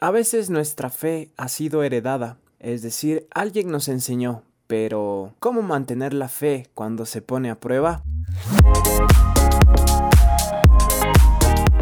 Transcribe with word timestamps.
A 0.00 0.12
veces 0.12 0.48
nuestra 0.48 0.90
fe 0.90 1.32
ha 1.36 1.48
sido 1.48 1.82
heredada, 1.82 2.38
es 2.60 2.82
decir, 2.82 3.26
alguien 3.34 3.68
nos 3.68 3.88
enseñó, 3.88 4.44
pero 4.68 5.34
¿cómo 5.40 5.60
mantener 5.60 6.14
la 6.14 6.28
fe 6.28 6.68
cuando 6.74 7.04
se 7.04 7.20
pone 7.20 7.50
a 7.50 7.58
prueba? 7.58 8.04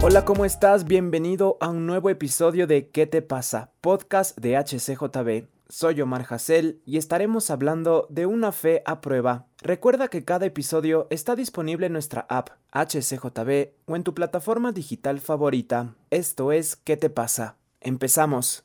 Hola, 0.03 0.25
¿cómo 0.25 0.47
estás? 0.47 0.87
Bienvenido 0.87 1.59
a 1.61 1.69
un 1.69 1.85
nuevo 1.85 2.09
episodio 2.09 2.67
de 2.67 2.89
¿Qué 2.89 3.07
te 3.07 3.21
pasa? 3.21 3.71
Podcast 3.83 4.39
de 4.39 4.57
HCJB. 4.57 5.49
Soy 5.69 6.01
Omar 6.01 6.25
Hassel 6.31 6.81
y 6.87 6.97
estaremos 6.97 7.51
hablando 7.51 8.07
de 8.09 8.25
una 8.25 8.51
fe 8.51 8.81
a 8.87 9.03
prueba. 9.03 9.45
Recuerda 9.61 10.09
que 10.09 10.25
cada 10.25 10.47
episodio 10.47 11.07
está 11.11 11.37
disponible 11.37 11.85
en 11.85 11.93
nuestra 11.93 12.25
app 12.31 12.49
HCJB 12.73 13.73
o 13.85 13.95
en 13.95 14.05
tu 14.05 14.15
plataforma 14.15 14.73
digital 14.73 15.21
favorita. 15.21 15.95
Esto 16.09 16.53
es 16.53 16.77
¿Qué 16.77 16.97
te 16.97 17.11
pasa? 17.11 17.57
Empezamos. 17.87 18.65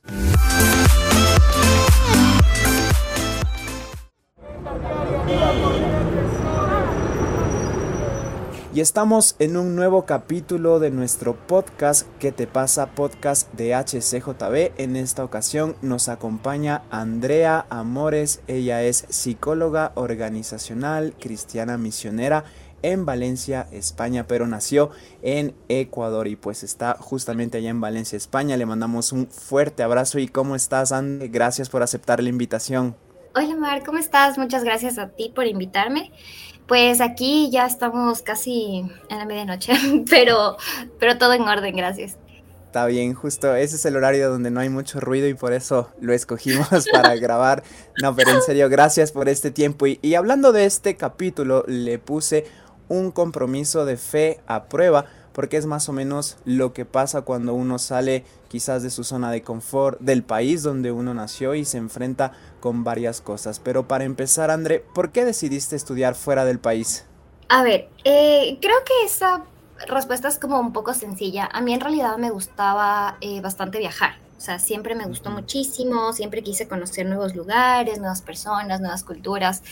Y 8.74 8.80
estamos 8.80 9.36
en 9.38 9.56
un 9.56 9.76
nuevo 9.76 10.06
capítulo 10.06 10.80
de 10.80 10.90
nuestro 10.90 11.36
podcast 11.36 12.08
¿Qué 12.18 12.32
te 12.32 12.48
pasa? 12.48 12.86
Podcast 12.94 13.52
de 13.52 13.74
HCJB. 13.76 14.72
En 14.80 14.96
esta 14.96 15.22
ocasión 15.24 15.76
nos 15.82 16.08
acompaña 16.08 16.82
Andrea 16.90 17.66
Amores. 17.70 18.40
Ella 18.48 18.82
es 18.82 19.04
psicóloga 19.08 19.92
organizacional, 19.94 21.14
cristiana 21.20 21.78
misionera 21.78 22.44
en 22.82 23.06
Valencia, 23.06 23.66
España, 23.72 24.26
pero 24.26 24.46
nació 24.46 24.90
en 25.22 25.54
Ecuador 25.68 26.28
y 26.28 26.36
pues 26.36 26.62
está 26.62 26.96
justamente 26.98 27.58
allá 27.58 27.70
en 27.70 27.80
Valencia, 27.80 28.16
España. 28.16 28.56
Le 28.56 28.66
mandamos 28.66 29.12
un 29.12 29.28
fuerte 29.28 29.82
abrazo 29.82 30.18
y 30.18 30.28
¿cómo 30.28 30.56
estás, 30.56 30.92
Andy? 30.92 31.28
Gracias 31.28 31.68
por 31.68 31.82
aceptar 31.82 32.22
la 32.22 32.28
invitación. 32.28 32.96
Hola, 33.34 33.56
Mar, 33.56 33.82
¿cómo 33.84 33.98
estás? 33.98 34.36
Muchas 34.36 34.62
gracias 34.62 34.98
a 34.98 35.08
ti 35.08 35.32
por 35.34 35.46
invitarme. 35.46 36.12
Pues 36.66 37.00
aquí 37.00 37.50
ya 37.50 37.66
estamos 37.66 38.22
casi 38.22 38.84
en 39.08 39.18
la 39.18 39.24
medianoche, 39.24 39.72
pero, 40.10 40.56
pero 40.98 41.18
todo 41.18 41.32
en 41.32 41.42
orden, 41.42 41.76
gracias. 41.76 42.18
Está 42.72 42.86
bien, 42.86 43.12
justo 43.12 43.54
ese 43.54 43.76
es 43.76 43.84
el 43.84 43.96
horario 43.96 44.30
donde 44.30 44.50
no 44.50 44.58
hay 44.58 44.70
mucho 44.70 44.98
ruido 44.98 45.28
y 45.28 45.34
por 45.34 45.52
eso 45.52 45.90
lo 46.00 46.14
escogimos 46.14 46.86
para 46.90 47.14
grabar. 47.20 47.62
No, 48.00 48.16
pero 48.16 48.30
en 48.30 48.40
serio, 48.40 48.70
gracias 48.70 49.12
por 49.12 49.28
este 49.28 49.50
tiempo. 49.50 49.86
Y, 49.86 49.98
y 50.00 50.14
hablando 50.14 50.52
de 50.52 50.64
este 50.64 50.96
capítulo, 50.96 51.64
le 51.68 51.98
puse 51.98 52.46
un 52.92 53.10
compromiso 53.10 53.84
de 53.86 53.96
fe 53.96 54.40
a 54.46 54.64
prueba, 54.64 55.06
porque 55.32 55.56
es 55.56 55.64
más 55.64 55.88
o 55.88 55.92
menos 55.92 56.36
lo 56.44 56.74
que 56.74 56.84
pasa 56.84 57.22
cuando 57.22 57.54
uno 57.54 57.78
sale 57.78 58.24
quizás 58.48 58.82
de 58.82 58.90
su 58.90 59.02
zona 59.02 59.30
de 59.30 59.42
confort, 59.42 59.98
del 60.00 60.22
país 60.22 60.62
donde 60.62 60.92
uno 60.92 61.14
nació 61.14 61.54
y 61.54 61.64
se 61.64 61.78
enfrenta 61.78 62.32
con 62.60 62.84
varias 62.84 63.22
cosas. 63.22 63.60
Pero 63.60 63.88
para 63.88 64.04
empezar, 64.04 64.50
André, 64.50 64.84
¿por 64.94 65.10
qué 65.10 65.24
decidiste 65.24 65.74
estudiar 65.74 66.14
fuera 66.14 66.44
del 66.44 66.58
país? 66.58 67.06
A 67.48 67.62
ver, 67.62 67.88
eh, 68.04 68.58
creo 68.60 68.76
que 68.84 69.06
esa 69.06 69.42
respuesta 69.88 70.28
es 70.28 70.38
como 70.38 70.60
un 70.60 70.74
poco 70.74 70.92
sencilla. 70.92 71.48
A 71.50 71.62
mí 71.62 71.72
en 71.72 71.80
realidad 71.80 72.18
me 72.18 72.30
gustaba 72.30 73.16
eh, 73.22 73.40
bastante 73.40 73.78
viajar. 73.78 74.16
O 74.36 74.40
sea, 74.44 74.58
siempre 74.58 74.94
me 74.94 75.06
gustó 75.06 75.30
muchísimo, 75.30 76.12
siempre 76.12 76.42
quise 76.42 76.68
conocer 76.68 77.06
nuevos 77.06 77.34
lugares, 77.34 77.98
nuevas 78.00 78.22
personas, 78.22 78.80
nuevas 78.80 79.04
culturas. 79.04 79.62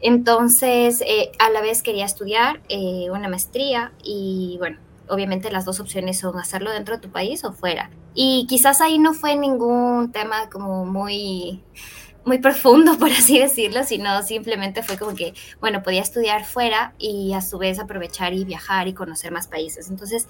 Entonces, 0.00 1.02
eh, 1.06 1.32
a 1.38 1.50
la 1.50 1.60
vez 1.60 1.82
quería 1.82 2.04
estudiar 2.04 2.60
eh, 2.68 3.10
una 3.10 3.28
maestría 3.28 3.92
y 4.02 4.56
bueno, 4.58 4.78
obviamente 5.08 5.50
las 5.50 5.64
dos 5.64 5.80
opciones 5.80 6.18
son 6.18 6.38
hacerlo 6.38 6.70
dentro 6.70 6.96
de 6.96 7.02
tu 7.02 7.10
país 7.10 7.44
o 7.44 7.52
fuera. 7.52 7.90
Y 8.14 8.46
quizás 8.48 8.80
ahí 8.80 8.98
no 8.98 9.14
fue 9.14 9.36
ningún 9.36 10.12
tema 10.12 10.48
como 10.50 10.84
muy 10.84 11.62
muy 12.24 12.38
profundo, 12.38 12.96
por 12.98 13.10
así 13.10 13.38
decirlo, 13.38 13.84
sino 13.84 14.22
simplemente 14.22 14.82
fue 14.82 14.98
como 14.98 15.14
que, 15.14 15.34
bueno, 15.60 15.82
podía 15.82 16.02
estudiar 16.02 16.44
fuera 16.44 16.94
y 16.98 17.32
a 17.32 17.40
su 17.40 17.58
vez 17.58 17.78
aprovechar 17.78 18.34
y 18.34 18.44
viajar 18.44 18.86
y 18.86 18.92
conocer 18.92 19.32
más 19.32 19.48
países. 19.48 19.88
Entonces, 19.88 20.28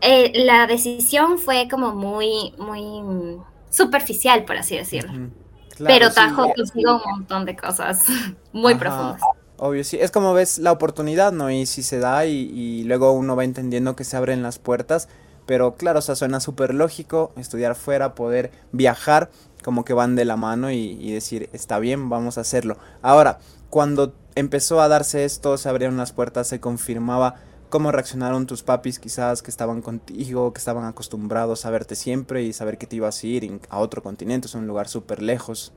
eh, 0.00 0.32
la 0.44 0.66
decisión 0.66 1.38
fue 1.38 1.68
como 1.68 1.92
muy, 1.92 2.54
muy 2.58 3.38
superficial, 3.68 4.44
por 4.44 4.56
así 4.56 4.76
decirlo 4.76 5.30
pero 5.78 6.10
trajo 6.10 6.52
consigo 6.54 6.96
un 6.96 7.10
montón 7.10 7.44
de 7.44 7.56
cosas 7.56 8.04
muy 8.52 8.74
profundas. 8.74 9.20
Obvio, 9.56 9.84
sí. 9.84 9.98
Es 10.00 10.10
como 10.10 10.32
ves 10.32 10.58
la 10.58 10.72
oportunidad, 10.72 11.32
¿no? 11.32 11.50
Y 11.50 11.66
si 11.66 11.82
se 11.82 11.98
da 11.98 12.24
y, 12.24 12.82
luego 12.84 13.12
uno 13.12 13.36
va 13.36 13.44
entendiendo 13.44 13.94
que 13.94 14.04
se 14.04 14.16
abren 14.16 14.42
las 14.42 14.58
puertas. 14.58 15.08
Pero 15.46 15.74
claro, 15.74 15.98
o 15.98 16.02
sea, 16.02 16.14
suena 16.14 16.40
súper 16.40 16.74
lógico 16.74 17.32
estudiar 17.36 17.74
fuera, 17.74 18.14
poder 18.14 18.52
viajar, 18.72 19.30
como 19.64 19.84
que 19.84 19.92
van 19.92 20.14
de 20.14 20.24
la 20.24 20.36
mano 20.36 20.70
y, 20.70 20.96
y, 21.00 21.12
decir, 21.12 21.50
está 21.52 21.78
bien, 21.78 22.08
vamos 22.08 22.38
a 22.38 22.42
hacerlo. 22.42 22.78
Ahora, 23.02 23.38
cuando 23.68 24.14
empezó 24.34 24.80
a 24.80 24.88
darse 24.88 25.24
esto, 25.24 25.58
se 25.58 25.68
abrieron 25.68 25.96
las 25.96 26.12
puertas, 26.12 26.46
se 26.46 26.60
confirmaba 26.60 27.34
cómo 27.70 27.92
reaccionaron 27.92 28.46
tus 28.46 28.62
papis 28.62 28.98
quizás 28.98 29.42
que 29.42 29.50
estaban 29.50 29.80
contigo, 29.80 30.52
que 30.52 30.58
estaban 30.58 30.84
acostumbrados 30.84 31.64
a 31.64 31.70
verte 31.70 31.94
siempre 31.94 32.42
y 32.42 32.52
saber 32.52 32.76
que 32.76 32.86
te 32.86 32.96
ibas 32.96 33.22
a 33.22 33.26
ir 33.26 33.60
a 33.70 33.78
otro 33.78 34.02
continente, 34.02 34.48
es 34.48 34.54
un 34.54 34.66
lugar 34.66 34.88
súper 34.88 35.22
lejos. 35.22 35.72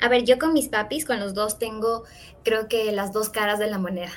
A 0.00 0.08
ver, 0.08 0.24
yo 0.24 0.38
con 0.38 0.52
mis 0.52 0.68
papis, 0.68 1.04
con 1.04 1.20
los 1.20 1.34
dos 1.34 1.58
tengo, 1.58 2.04
creo 2.44 2.68
que 2.68 2.90
las 2.92 3.12
dos 3.12 3.28
caras 3.28 3.58
de 3.58 3.68
la 3.68 3.78
moneda. 3.78 4.10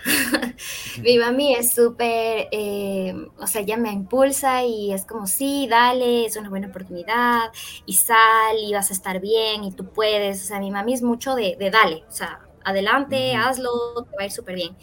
Mi 1.04 1.18
mami 1.18 1.54
es 1.56 1.74
súper, 1.74 2.48
eh, 2.52 3.14
o 3.38 3.48
sea, 3.48 3.62
ella 3.62 3.78
me 3.78 3.92
impulsa 3.92 4.64
y 4.64 4.94
es 4.94 5.06
como, 5.06 5.28
sí, 5.28 5.68
dale, 5.70 6.26
es 6.26 6.38
una 6.38 6.50
buena 6.50 6.68
oportunidad 6.68 7.52
y 7.86 7.94
sal 7.94 8.58
y 8.60 8.74
vas 8.74 8.90
a 8.90 8.94
estar 8.94 9.20
bien 9.20 9.64
y 9.64 9.72
tú 9.72 9.92
puedes. 9.92 10.42
O 10.44 10.46
sea, 10.46 10.60
mi 10.60 10.72
mami 10.72 10.94
es 10.94 11.02
mucho 11.02 11.36
de, 11.36 11.56
de 11.60 11.70
dale, 11.70 12.04
o 12.08 12.12
sea, 12.12 12.40
adelante, 12.64 13.36
hazlo, 13.36 13.70
te 14.10 14.16
va 14.18 14.24
a 14.24 14.26
ir 14.26 14.32
súper 14.32 14.56
bien. 14.56 14.76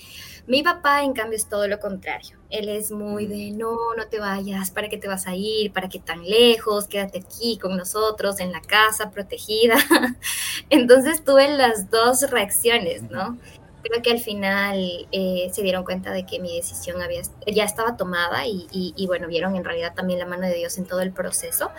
Mi 0.53 0.63
papá, 0.63 1.03
en 1.03 1.15
cambio, 1.15 1.39
es 1.39 1.49
todo 1.49 1.67
lo 1.67 1.81
contrario. 1.81 2.37
Él 2.51 2.69
es 2.69 2.91
muy 2.91 3.25
de, 3.25 3.53
no, 3.53 3.75
no 3.97 4.09
te 4.09 4.21
vayas, 4.21 4.71
¿para 4.71 4.91
qué 4.91 4.99
te 4.99 5.09
vas 5.09 5.27
a 5.27 5.35
ir? 5.35 5.73
¿Para 5.73 5.89
qué 5.89 5.99
tan 5.99 6.29
lejos? 6.29 6.89
Quédate 6.89 7.21
aquí 7.21 7.57
con 7.57 7.75
nosotros, 7.75 8.39
en 8.39 8.53
la 8.53 8.61
casa, 8.61 9.11
protegida. 9.11 9.77
Entonces 10.69 11.25
tuve 11.25 11.57
las 11.57 11.91
dos 11.91 12.31
reacciones, 12.31 13.03
¿no? 13.05 13.39
Creo 13.83 14.03
que 14.03 14.13
al 14.13 14.19
final 14.19 15.07
eh, 15.13 15.51
se 15.53 15.63
dieron 15.63 15.85
cuenta 15.85 16.13
de 16.13 16.25
que 16.25 16.41
mi 16.41 16.57
decisión 16.57 17.03
había, 17.03 17.23
ya 17.47 17.65
estaba 17.65 17.97
tomada 17.97 18.47
y, 18.47 19.05
bueno, 19.07 19.29
vieron 19.29 19.57
en 19.57 19.65
realidad 19.65 19.95
también 19.95 20.19
la 20.19 20.27
mano 20.27 20.47
de 20.47 20.55
Dios 20.55 20.79
en 20.79 20.85
todo 20.85 21.01
el 21.01 21.13
proceso. 21.13 21.71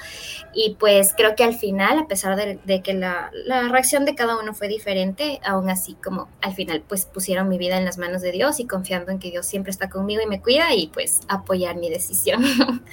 Y 0.54 0.76
pues 0.80 1.14
creo 1.16 1.36
que 1.36 1.44
al 1.44 1.56
final, 1.56 1.98
a 2.00 2.08
pesar 2.08 2.36
de, 2.36 2.82
que 2.82 2.94
la, 2.94 3.32
la, 3.46 3.70
reacción 3.70 4.06
de 4.06 4.16
cada 4.16 4.40
uno 4.40 4.54
fue 4.54 4.68
diferente, 4.68 5.40
aún 5.46 5.70
así 5.70 5.96
como 6.04 6.28
al 6.42 6.54
final 6.54 6.84
pues 6.88 7.06
pusieron 7.06 7.50
mi 7.50 7.58
vida 7.58 7.78
en 7.78 7.86
las 7.86 7.98
manos 7.98 8.22
de 8.22 8.32
Dios 8.32 8.60
y 8.60 8.66
confiando 8.66 9.12
en 9.12 9.20
que 9.20 9.32
Dios 9.32 9.46
siempre 9.46 9.72
está 9.72 9.90
conmigo 9.90 10.22
y 10.22 10.28
me 10.28 10.42
cuida 10.42 10.74
y 10.74 10.88
pues 10.88 11.22
apoyar 11.28 11.76
mi 11.76 11.90
decisión. 11.90 12.44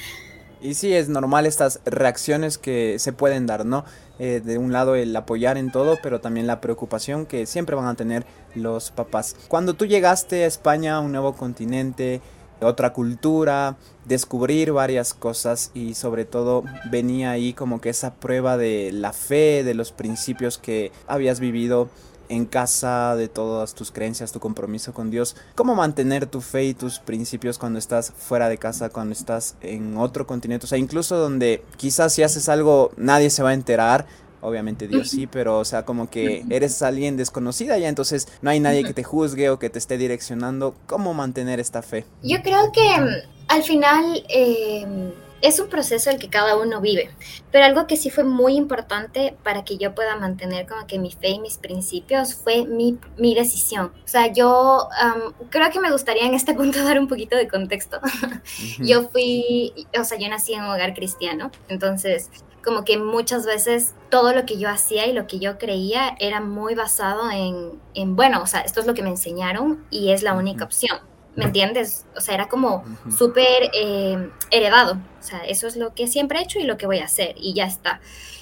Y 0.62 0.74
sí, 0.74 0.92
es 0.92 1.08
normal 1.08 1.46
estas 1.46 1.80
reacciones 1.86 2.58
que 2.58 2.98
se 2.98 3.14
pueden 3.14 3.46
dar, 3.46 3.64
¿no? 3.64 3.84
Eh, 4.18 4.42
de 4.44 4.58
un 4.58 4.72
lado 4.72 4.94
el 4.94 5.16
apoyar 5.16 5.56
en 5.56 5.72
todo, 5.72 5.98
pero 6.02 6.20
también 6.20 6.46
la 6.46 6.60
preocupación 6.60 7.24
que 7.24 7.46
siempre 7.46 7.74
van 7.74 7.86
a 7.86 7.94
tener 7.94 8.26
los 8.54 8.90
papás. 8.90 9.36
Cuando 9.48 9.74
tú 9.74 9.86
llegaste 9.86 10.44
a 10.44 10.46
España, 10.46 11.00
un 11.00 11.12
nuevo 11.12 11.34
continente, 11.34 12.20
otra 12.60 12.92
cultura, 12.92 13.76
descubrir 14.04 14.72
varias 14.72 15.14
cosas 15.14 15.70
y 15.74 15.94
sobre 15.94 16.24
todo 16.24 16.64
venía 16.90 17.30
ahí 17.30 17.52
como 17.52 17.80
que 17.80 17.90
esa 17.90 18.14
prueba 18.14 18.56
de 18.56 18.90
la 18.92 19.12
fe, 19.12 19.64
de 19.64 19.74
los 19.74 19.92
principios 19.92 20.58
que 20.58 20.92
habías 21.06 21.40
vivido 21.40 21.88
en 22.28 22.46
casa, 22.46 23.16
de 23.16 23.28
todas 23.28 23.74
tus 23.74 23.90
creencias, 23.90 24.30
tu 24.30 24.38
compromiso 24.38 24.94
con 24.94 25.10
Dios, 25.10 25.34
cómo 25.56 25.74
mantener 25.74 26.26
tu 26.26 26.40
fe 26.40 26.64
y 26.66 26.74
tus 26.74 27.00
principios 27.00 27.58
cuando 27.58 27.78
estás 27.78 28.12
fuera 28.16 28.48
de 28.48 28.56
casa, 28.56 28.88
cuando 28.88 29.12
estás 29.12 29.56
en 29.60 29.96
otro 29.96 30.28
continente, 30.28 30.64
o 30.64 30.68
sea, 30.68 30.78
incluso 30.78 31.16
donde 31.16 31.64
quizás 31.76 32.12
si 32.12 32.22
haces 32.22 32.48
algo 32.48 32.92
nadie 32.96 33.30
se 33.30 33.42
va 33.42 33.50
a 33.50 33.54
enterar, 33.54 34.06
obviamente 34.40 34.88
Dios 34.88 35.08
sí, 35.08 35.26
pero 35.26 35.58
o 35.58 35.64
sea, 35.64 35.84
como 35.84 36.10
que 36.10 36.44
eres 36.50 36.82
alguien 36.82 37.16
desconocida 37.16 37.78
ya, 37.78 37.88
entonces 37.88 38.28
no 38.42 38.50
hay 38.50 38.60
nadie 38.60 38.84
que 38.84 38.94
te 38.94 39.04
juzgue 39.04 39.50
o 39.50 39.58
que 39.58 39.70
te 39.70 39.78
esté 39.78 39.98
direccionando, 39.98 40.74
¿cómo 40.86 41.14
mantener 41.14 41.60
esta 41.60 41.82
fe? 41.82 42.04
Yo 42.22 42.42
creo 42.42 42.72
que 42.72 43.00
mm, 43.00 43.48
al 43.48 43.62
final... 43.62 44.24
Eh 44.28 44.86
es 45.42 45.58
un 45.58 45.68
proceso 45.68 46.10
el 46.10 46.18
que 46.18 46.28
cada 46.28 46.56
uno 46.56 46.80
vive, 46.80 47.10
pero 47.50 47.64
algo 47.64 47.86
que 47.86 47.96
sí 47.96 48.10
fue 48.10 48.24
muy 48.24 48.56
importante 48.56 49.36
para 49.42 49.64
que 49.64 49.78
yo 49.78 49.94
pueda 49.94 50.16
mantener 50.16 50.66
como 50.66 50.86
que 50.86 50.98
mi 50.98 51.10
fe 51.10 51.30
y 51.30 51.40
mis 51.40 51.56
principios 51.56 52.34
fue 52.34 52.66
mi, 52.66 52.98
mi 53.16 53.34
decisión. 53.34 53.92
O 54.04 54.08
sea, 54.08 54.32
yo 54.32 54.88
creo 55.48 55.70
que 55.70 55.80
me 55.80 55.90
gustaría 55.90 56.26
en 56.26 56.34
este 56.34 56.54
punto 56.54 56.82
dar 56.84 56.98
un 56.98 57.08
poquito 57.08 57.36
de 57.36 57.48
contexto. 57.48 58.00
Yo 58.78 59.08
fui, 59.08 59.72
o 59.98 60.04
sea, 60.04 60.18
yo 60.18 60.28
nací 60.28 60.54
en 60.54 60.62
un 60.62 60.70
hogar 60.70 60.94
cristiano, 60.94 61.50
entonces 61.68 62.30
como 62.64 62.84
que 62.84 62.98
muchas 62.98 63.46
veces 63.46 63.94
todo 64.10 64.32
lo 64.32 64.44
que 64.46 64.58
yo 64.58 64.68
hacía 64.68 65.06
y 65.06 65.12
lo 65.12 65.26
que 65.26 65.38
yo 65.38 65.58
creía 65.58 66.16
era 66.18 66.40
muy 66.40 66.74
basado 66.74 67.30
en, 67.30 67.80
en 67.94 68.16
bueno, 68.16 68.42
o 68.42 68.46
sea, 68.46 68.60
esto 68.60 68.80
es 68.80 68.86
lo 68.86 68.94
que 68.94 69.02
me 69.02 69.10
enseñaron 69.10 69.84
y 69.90 70.12
es 70.12 70.22
la 70.22 70.34
única 70.34 70.64
opción. 70.64 70.98
¿me 71.36 71.44
entiendes? 71.44 72.06
O 72.16 72.20
sea, 72.20 72.34
era 72.34 72.48
como 72.48 72.84
súper 73.16 73.70
eh, 73.72 74.30
heredado. 74.50 74.94
O 74.94 75.22
sea, 75.22 75.40
eso 75.40 75.66
es 75.66 75.76
lo 75.76 75.94
que 75.94 76.06
siempre 76.06 76.38
he 76.38 76.42
hecho 76.42 76.58
y 76.58 76.64
lo 76.64 76.76
que 76.76 76.86
voy 76.86 76.98
a 76.98 77.04
hacer 77.04 77.34
y 77.38 77.54
ya 77.54 77.66
está. 77.66 78.00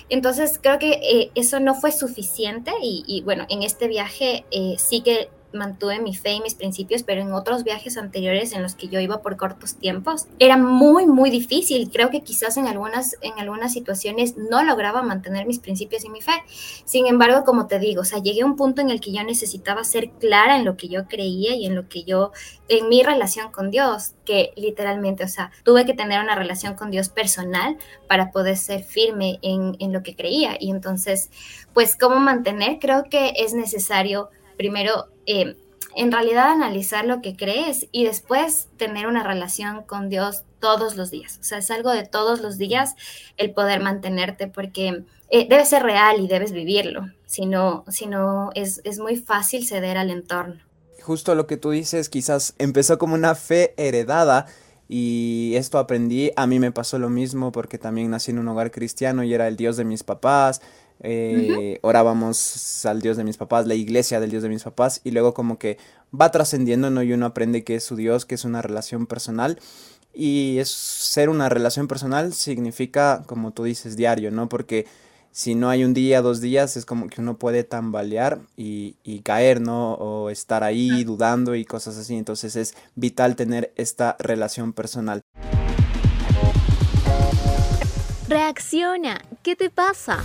Entonces, 0.09 0.59
creo 0.63 0.79
que 0.79 0.93
eh, 0.93 1.31
eso 1.35 1.61
no 1.61 1.75
fue 1.75 1.93
suficiente 1.93 2.73
y, 2.81 3.23
bueno, 3.25 3.47
en 3.51 3.63
este 3.63 3.89
viaje 3.89 4.45
eh, 4.51 4.77
sí 4.79 5.03
que 5.03 5.29
mantuve 5.53 6.01
mi 6.01 6.15
fe 6.15 6.33
y 6.33 6.41
mis 6.41 6.55
principios, 6.55 7.03
pero 7.03 7.23
en 7.23 7.33
otros 7.33 7.65
viajes 7.65 7.97
anteriores 7.97 8.53
en 8.53 8.63
los 8.63 8.75
que 8.75 8.89
yo 8.89 9.01
iba 9.01 9.23
por 9.23 9.37
cortos 9.37 9.77
tiempos, 9.77 10.27
era 10.39 10.57
muy, 10.57 11.07
muy 11.07 11.31
difícil. 11.31 11.91
Creo 11.91 12.11
que 12.11 12.23
quizás 12.23 12.57
en 12.57 12.67
algunas, 12.67 13.17
en 13.23 13.39
algunas 13.39 13.73
situaciones 13.73 14.37
no 14.37 14.63
lograba 14.63 15.03
mantener 15.03 15.47
mis 15.47 15.59
principios 15.59 16.05
y 16.05 16.11
mi 16.11 16.21
fe. 16.21 16.33
Sin 16.85 17.07
embargo, 17.07 17.45
como 17.45 17.67
te 17.67 17.79
digo, 17.79 18.03
o 18.03 18.05
sea, 18.05 18.21
llegué 18.21 18.43
a 18.43 18.47
un 18.47 18.57
punto 18.57 18.81
en 18.81 18.91
el 18.91 19.01
que 19.01 19.13
yo 19.13 19.23
necesitaba 19.25 19.85
ser 19.85 20.11
clara 20.11 20.57
en 20.57 20.65
lo 20.65 20.77
que 20.77 20.89
yo 20.89 21.07
creía 21.07 21.55
y 21.55 21.67
en 21.67 21.75
lo 21.75 21.89
que 21.89 22.05
yo, 22.05 22.33
en 22.69 22.89
mi 22.89 23.03
relación 23.03 23.51
con 23.51 23.71
Dios, 23.71 24.15
que 24.25 24.53
literalmente, 24.57 25.25
o 25.25 25.29
sea, 25.29 25.51
tuve 25.65 25.87
que 25.87 25.95
tener 25.95 26.23
una 26.23 26.35
relación 26.35 26.75
con 26.75 26.91
Dios 26.91 27.09
personal 27.09 27.79
para 28.07 28.31
poder 28.31 28.57
ser 28.57 28.83
firme 28.85 29.39
en, 29.43 29.77
en 29.79 29.93
lo 29.93 30.03
que 30.03 30.15
creía. 30.15 30.57
Y 30.61 30.71
entonces, 30.71 31.31
pues, 31.73 31.97
¿cómo 31.97 32.17
mantener? 32.17 32.79
Creo 32.79 33.05
que 33.05 33.33
es 33.37 33.55
necesario 33.55 34.31
primero 34.59 35.07
eh, 35.25 35.57
en 35.97 36.13
realidad 36.13 36.51
analizar 36.51 37.07
lo 37.07 37.23
que 37.23 37.35
crees 37.35 37.87
y 37.91 38.05
después 38.05 38.69
tener 38.77 39.07
una 39.07 39.23
relación 39.23 39.83
con 39.85 40.11
Dios 40.11 40.43
todos 40.61 40.97
los 40.97 41.11
días. 41.11 41.39
O 41.41 41.45
sea, 41.45 41.59
es 41.59 41.71
algo 41.71 41.91
de 41.91 42.05
todos 42.05 42.41
los 42.41 42.59
días 42.59 42.95
el 43.37 43.53
poder 43.53 43.81
mantenerte 43.81 44.49
porque 44.49 45.03
eh, 45.31 45.49
debe 45.49 45.65
ser 45.65 45.83
real 45.83 46.21
y 46.21 46.29
debes 46.29 46.53
vivirlo. 46.53 47.07
Si 47.27 47.47
no, 47.47 47.85
si 47.89 48.07
no 48.07 48.51
es, 48.55 48.81
es 48.85 48.99
muy 48.99 49.17
fácil 49.17 49.67
ceder 49.67 49.97
al 49.97 50.11
entorno. 50.11 50.61
Justo 51.03 51.35
lo 51.35 51.47
que 51.47 51.57
tú 51.57 51.71
dices, 51.71 52.09
quizás 52.09 52.55
empezó 52.59 52.99
como 52.99 53.15
una 53.15 53.35
fe 53.35 53.73
heredada 53.77 54.47
y 54.89 55.53
esto 55.57 55.79
aprendí, 55.79 56.33
a 56.37 56.47
mí 56.47 56.59
me 56.59 56.73
pasó 56.73 56.99
lo 56.99 57.11
mismo 57.11 57.53
porque 57.53 57.79
también 57.79 58.11
nací 58.11 58.31
en 58.31 58.39
un 58.39 58.49
hogar 58.49 58.71
cristiano 58.71 59.23
y 59.23 59.35
era 59.35 59.49
el 59.49 59.57
Dios 59.57 59.77
de 59.77 59.85
mis 59.85 60.03
papás, 60.03 60.63
eh, 61.01 61.79
orábamos 61.83 62.85
al 62.87 63.01
Dios 63.01 63.17
de 63.17 63.25
mis 63.25 63.37
papás, 63.37 63.67
la 63.67 63.75
iglesia 63.75 64.21
del 64.21 64.31
Dios 64.31 64.43
de 64.43 64.49
mis 64.49 64.65
papás, 64.65 65.01
y 65.05 65.11
luego 65.11 65.35
como 65.35 65.59
que 65.59 65.79
va 66.19 66.31
trascendiendo, 66.31 66.91
¿no? 66.91 67.03
Y 67.03 67.13
uno 67.13 67.27
aprende 67.27 67.65
que 67.65 67.77
es 67.77 67.85
su 67.85 67.97
Dios, 67.97 68.25
que 68.27 68.35
es 68.35 68.45
una 68.45 68.63
relación 68.63 69.07
personal. 69.07 69.59
Y 70.15 70.59
es 70.59 70.71
ser 70.71 71.29
una 71.29 71.49
relación 71.49 71.87
personal 71.87 72.33
significa, 72.33 73.23
como 73.27 73.53
tú 73.53 73.65
dices, 73.65 73.97
diario, 73.97 74.31
¿no? 74.31 74.49
Porque 74.49 74.87
si 75.31 75.55
no 75.55 75.71
hay 75.71 75.85
un 75.85 75.95
día, 75.95 76.23
dos 76.23 76.41
días, 76.41 76.77
es 76.77 76.85
como 76.85 77.09
que 77.09 77.21
uno 77.21 77.37
puede 77.37 77.63
tambalear 77.63 78.41
y, 78.57 78.97
y 79.05 79.21
caer, 79.21 79.61
¿no? 79.61 79.93
O 79.95 80.31
estar 80.31 80.65
ahí 80.65 81.05
dudando 81.05 81.55
y 81.55 81.65
cosas 81.65 81.97
así. 81.99 82.17
Entonces 82.17 82.57
es 82.57 82.75
vital 82.97 83.37
tener 83.37 83.73
esta 83.77 84.17
relación 84.19 84.73
personal. 84.73 85.21
Reacciona, 88.29 89.23
¿qué 89.43 89.57
te 89.57 89.71
pasa? 89.71 90.23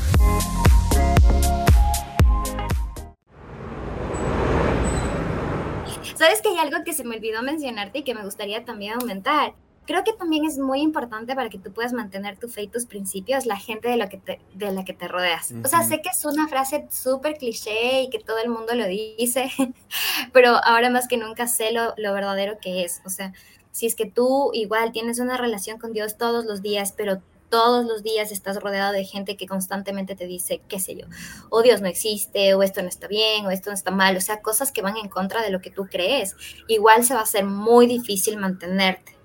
Sabes 6.23 6.41
que 6.41 6.47
hay 6.47 6.57
algo 6.57 6.85
que 6.85 6.93
se 6.93 7.03
me 7.03 7.17
olvidó 7.17 7.41
mencionarte 7.41 7.99
y 7.99 8.03
que 8.03 8.15
me 8.15 8.23
gustaría 8.23 8.63
también 8.63 8.93
aumentar. 8.93 9.55
Creo 9.85 10.05
que 10.05 10.13
también 10.13 10.45
es 10.45 10.57
muy 10.57 10.79
importante 10.79 11.35
para 11.35 11.49
que 11.49 11.59
tú 11.59 11.73
puedas 11.73 11.91
mantener 11.91 12.39
tu 12.39 12.47
fe 12.47 12.61
y 12.61 12.67
tus 12.69 12.85
principios 12.85 13.45
la 13.45 13.57
gente 13.57 13.89
de, 13.89 13.97
lo 13.97 14.07
que 14.07 14.19
te, 14.19 14.39
de 14.53 14.71
la 14.71 14.85
que 14.85 14.93
te 14.93 15.09
rodeas. 15.09 15.53
O 15.65 15.67
sea, 15.67 15.83
sé 15.83 16.01
que 16.01 16.07
es 16.07 16.23
una 16.23 16.47
frase 16.47 16.87
súper 16.89 17.37
cliché 17.37 18.03
y 18.03 18.09
que 18.09 18.19
todo 18.19 18.37
el 18.37 18.47
mundo 18.47 18.73
lo 18.73 18.87
dice, 18.87 19.51
pero 20.31 20.63
ahora 20.63 20.89
más 20.89 21.09
que 21.09 21.17
nunca 21.17 21.45
sé 21.45 21.73
lo, 21.73 21.93
lo 21.97 22.13
verdadero 22.13 22.57
que 22.61 22.85
es. 22.85 23.01
O 23.05 23.09
sea, 23.09 23.33
si 23.71 23.85
es 23.85 23.93
que 23.93 24.05
tú 24.05 24.51
igual 24.53 24.93
tienes 24.93 25.19
una 25.19 25.35
relación 25.35 25.77
con 25.77 25.91
Dios 25.91 26.17
todos 26.17 26.45
los 26.45 26.61
días, 26.61 26.93
pero 26.95 27.21
todos 27.53 27.85
los 27.85 28.01
días 28.01 28.31
estás 28.31 28.59
rodeado 28.59 28.93
de 28.93 29.05
gente 29.05 29.37
que 29.37 29.45
constantemente 29.45 30.15
te 30.15 30.25
dice, 30.25 30.63
qué 30.67 30.79
sé 30.79 30.95
yo, 30.95 31.05
o 31.51 31.61
Dios 31.61 31.81
no 31.81 31.87
existe, 31.87 32.55
o 32.55 32.63
esto 32.63 32.81
no 32.81 32.87
está 32.87 33.07
bien, 33.07 33.45
o 33.45 33.51
esto 33.51 33.69
no 33.69 33.75
está 33.75 33.91
mal, 33.91 34.17
o 34.17 34.21
sea, 34.21 34.41
cosas 34.41 34.71
que 34.71 34.81
van 34.81 34.97
en 34.97 35.07
contra 35.07 35.43
de 35.43 35.51
lo 35.51 35.61
que 35.61 35.69
tú 35.69 35.85
crees, 35.85 36.35
igual 36.67 37.05
se 37.05 37.13
va 37.13 37.19
a 37.19 37.23
hacer 37.23 37.45
muy 37.45 37.85
difícil 37.85 38.37
mantenerte. 38.37 39.15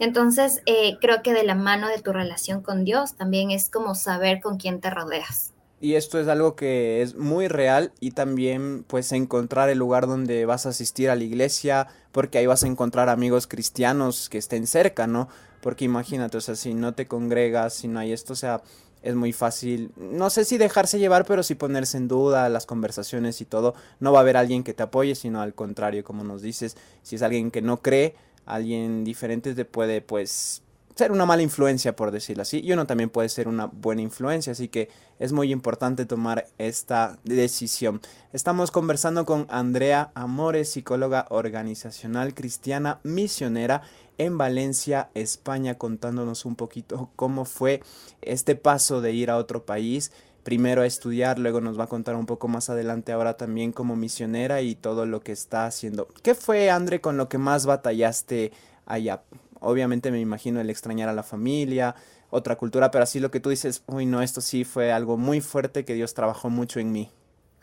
Entonces, 0.00 0.62
eh, 0.66 0.98
creo 1.00 1.22
que 1.22 1.32
de 1.32 1.44
la 1.44 1.54
mano 1.54 1.86
de 1.86 2.02
tu 2.02 2.12
relación 2.12 2.60
con 2.60 2.84
Dios 2.84 3.14
también 3.14 3.52
es 3.52 3.70
como 3.70 3.94
saber 3.94 4.40
con 4.40 4.56
quién 4.56 4.80
te 4.80 4.90
rodeas. 4.90 5.52
Y 5.80 5.94
esto 5.94 6.18
es 6.18 6.26
algo 6.26 6.56
que 6.56 7.02
es 7.02 7.14
muy 7.14 7.46
real 7.46 7.92
y 8.00 8.10
también 8.10 8.84
pues 8.88 9.12
encontrar 9.12 9.68
el 9.68 9.78
lugar 9.78 10.08
donde 10.08 10.44
vas 10.44 10.66
a 10.66 10.70
asistir 10.70 11.08
a 11.08 11.14
la 11.14 11.22
iglesia, 11.22 11.86
porque 12.10 12.38
ahí 12.38 12.46
vas 12.46 12.64
a 12.64 12.66
encontrar 12.66 13.08
amigos 13.08 13.46
cristianos 13.46 14.28
que 14.28 14.38
estén 14.38 14.66
cerca, 14.66 15.06
¿no? 15.06 15.28
Porque 15.66 15.84
imagínate, 15.84 16.36
o 16.36 16.40
sea, 16.40 16.54
si 16.54 16.74
no 16.74 16.94
te 16.94 17.08
congregas, 17.08 17.74
si 17.74 17.88
no 17.88 17.98
hay 17.98 18.12
esto, 18.12 18.34
o 18.34 18.36
sea, 18.36 18.62
es 19.02 19.16
muy 19.16 19.32
fácil, 19.32 19.90
no 19.96 20.30
sé 20.30 20.44
si 20.44 20.58
dejarse 20.58 21.00
llevar, 21.00 21.24
pero 21.24 21.42
sí 21.42 21.56
ponerse 21.56 21.96
en 21.96 22.06
duda 22.06 22.48
las 22.48 22.66
conversaciones 22.66 23.40
y 23.40 23.46
todo. 23.46 23.74
No 23.98 24.12
va 24.12 24.20
a 24.20 24.22
haber 24.22 24.36
alguien 24.36 24.62
que 24.62 24.74
te 24.74 24.84
apoye, 24.84 25.16
sino 25.16 25.40
al 25.40 25.54
contrario, 25.54 26.04
como 26.04 26.22
nos 26.22 26.40
dices, 26.40 26.76
si 27.02 27.16
es 27.16 27.22
alguien 27.22 27.50
que 27.50 27.62
no 27.62 27.82
cree, 27.82 28.14
alguien 28.44 29.02
diferente 29.02 29.56
te 29.56 29.64
puede, 29.64 30.02
pues, 30.02 30.62
ser 30.96 31.12
una 31.12 31.26
mala 31.26 31.42
influencia, 31.42 31.94
por 31.94 32.10
decirlo 32.10 32.42
así, 32.42 32.60
y 32.64 32.72
uno 32.72 32.86
también 32.86 33.10
puede 33.10 33.28
ser 33.28 33.48
una 33.48 33.66
buena 33.66 34.00
influencia, 34.00 34.52
así 34.52 34.68
que 34.68 34.88
es 35.18 35.30
muy 35.30 35.52
importante 35.52 36.06
tomar 36.06 36.46
esta 36.56 37.18
decisión. 37.22 38.00
Estamos 38.32 38.70
conversando 38.70 39.26
con 39.26 39.46
Andrea 39.50 40.10
Amores, 40.14 40.70
psicóloga 40.70 41.26
organizacional 41.28 42.32
cristiana 42.32 42.98
misionera 43.02 43.82
en 44.16 44.38
Valencia, 44.38 45.10
España, 45.12 45.74
contándonos 45.74 46.46
un 46.46 46.56
poquito 46.56 47.10
cómo 47.14 47.44
fue 47.44 47.82
este 48.22 48.56
paso 48.56 49.02
de 49.02 49.12
ir 49.12 49.30
a 49.30 49.36
otro 49.36 49.66
país, 49.66 50.12
primero 50.44 50.80
a 50.80 50.86
estudiar, 50.86 51.38
luego 51.38 51.60
nos 51.60 51.78
va 51.78 51.84
a 51.84 51.88
contar 51.88 52.16
un 52.16 52.24
poco 52.24 52.48
más 52.48 52.70
adelante 52.70 53.12
ahora 53.12 53.36
también 53.36 53.70
como 53.70 53.96
misionera 53.96 54.62
y 54.62 54.74
todo 54.74 55.04
lo 55.04 55.20
que 55.20 55.32
está 55.32 55.66
haciendo. 55.66 56.08
¿Qué 56.22 56.34
fue, 56.34 56.70
André, 56.70 57.02
con 57.02 57.18
lo 57.18 57.28
que 57.28 57.36
más 57.36 57.66
batallaste 57.66 58.52
allá? 58.86 59.20
Obviamente 59.60 60.10
me 60.10 60.20
imagino 60.20 60.60
el 60.60 60.70
extrañar 60.70 61.08
a 61.08 61.12
la 61.12 61.22
familia, 61.22 61.94
otra 62.30 62.56
cultura, 62.56 62.90
pero 62.90 63.04
así 63.04 63.20
lo 63.20 63.30
que 63.30 63.40
tú 63.40 63.50
dices, 63.50 63.82
uy, 63.86 64.06
no, 64.06 64.22
esto 64.22 64.40
sí 64.40 64.64
fue 64.64 64.92
algo 64.92 65.16
muy 65.16 65.40
fuerte 65.40 65.84
que 65.84 65.94
Dios 65.94 66.14
trabajó 66.14 66.50
mucho 66.50 66.80
en 66.80 66.92
mí. 66.92 67.10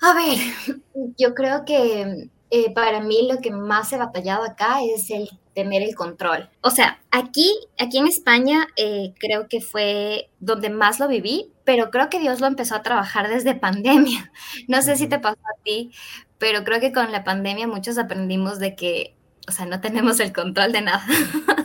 A 0.01 0.13
ver, 0.13 0.37
yo 1.17 1.33
creo 1.33 1.65
que 1.65 2.29
eh, 2.49 2.73
para 2.73 2.99
mí 2.99 3.27
lo 3.31 3.39
que 3.39 3.51
más 3.51 3.91
he 3.93 3.97
batallado 3.97 4.43
acá 4.43 4.83
es 4.83 5.09
el 5.09 5.29
tener 5.55 5.81
el 5.81 5.95
control. 5.95 6.49
O 6.61 6.69
sea, 6.69 6.99
aquí, 7.11 7.51
aquí 7.79 7.97
en 7.97 8.07
España 8.07 8.67
eh, 8.75 9.13
creo 9.19 9.47
que 9.47 9.61
fue 9.61 10.29
donde 10.39 10.69
más 10.69 10.99
lo 10.99 11.07
viví, 11.07 11.51
pero 11.63 11.89
creo 11.89 12.09
que 12.09 12.19
Dios 12.19 12.41
lo 12.41 12.47
empezó 12.47 12.75
a 12.75 12.83
trabajar 12.83 13.29
desde 13.29 13.55
pandemia. 13.59 14.31
No 14.67 14.81
sé 14.81 14.95
si 14.97 15.07
te 15.07 15.19
pasó 15.19 15.39
a 15.39 15.63
ti, 15.63 15.91
pero 16.37 16.63
creo 16.63 16.79
que 16.79 16.91
con 16.91 17.11
la 17.11 17.23
pandemia 17.23 17.67
muchos 17.67 17.97
aprendimos 17.97 18.59
de 18.59 18.75
que, 18.75 19.15
o 19.47 19.51
sea, 19.51 19.65
no 19.65 19.81
tenemos 19.81 20.19
el 20.19 20.33
control 20.33 20.73
de 20.73 20.81
nada. 20.81 21.05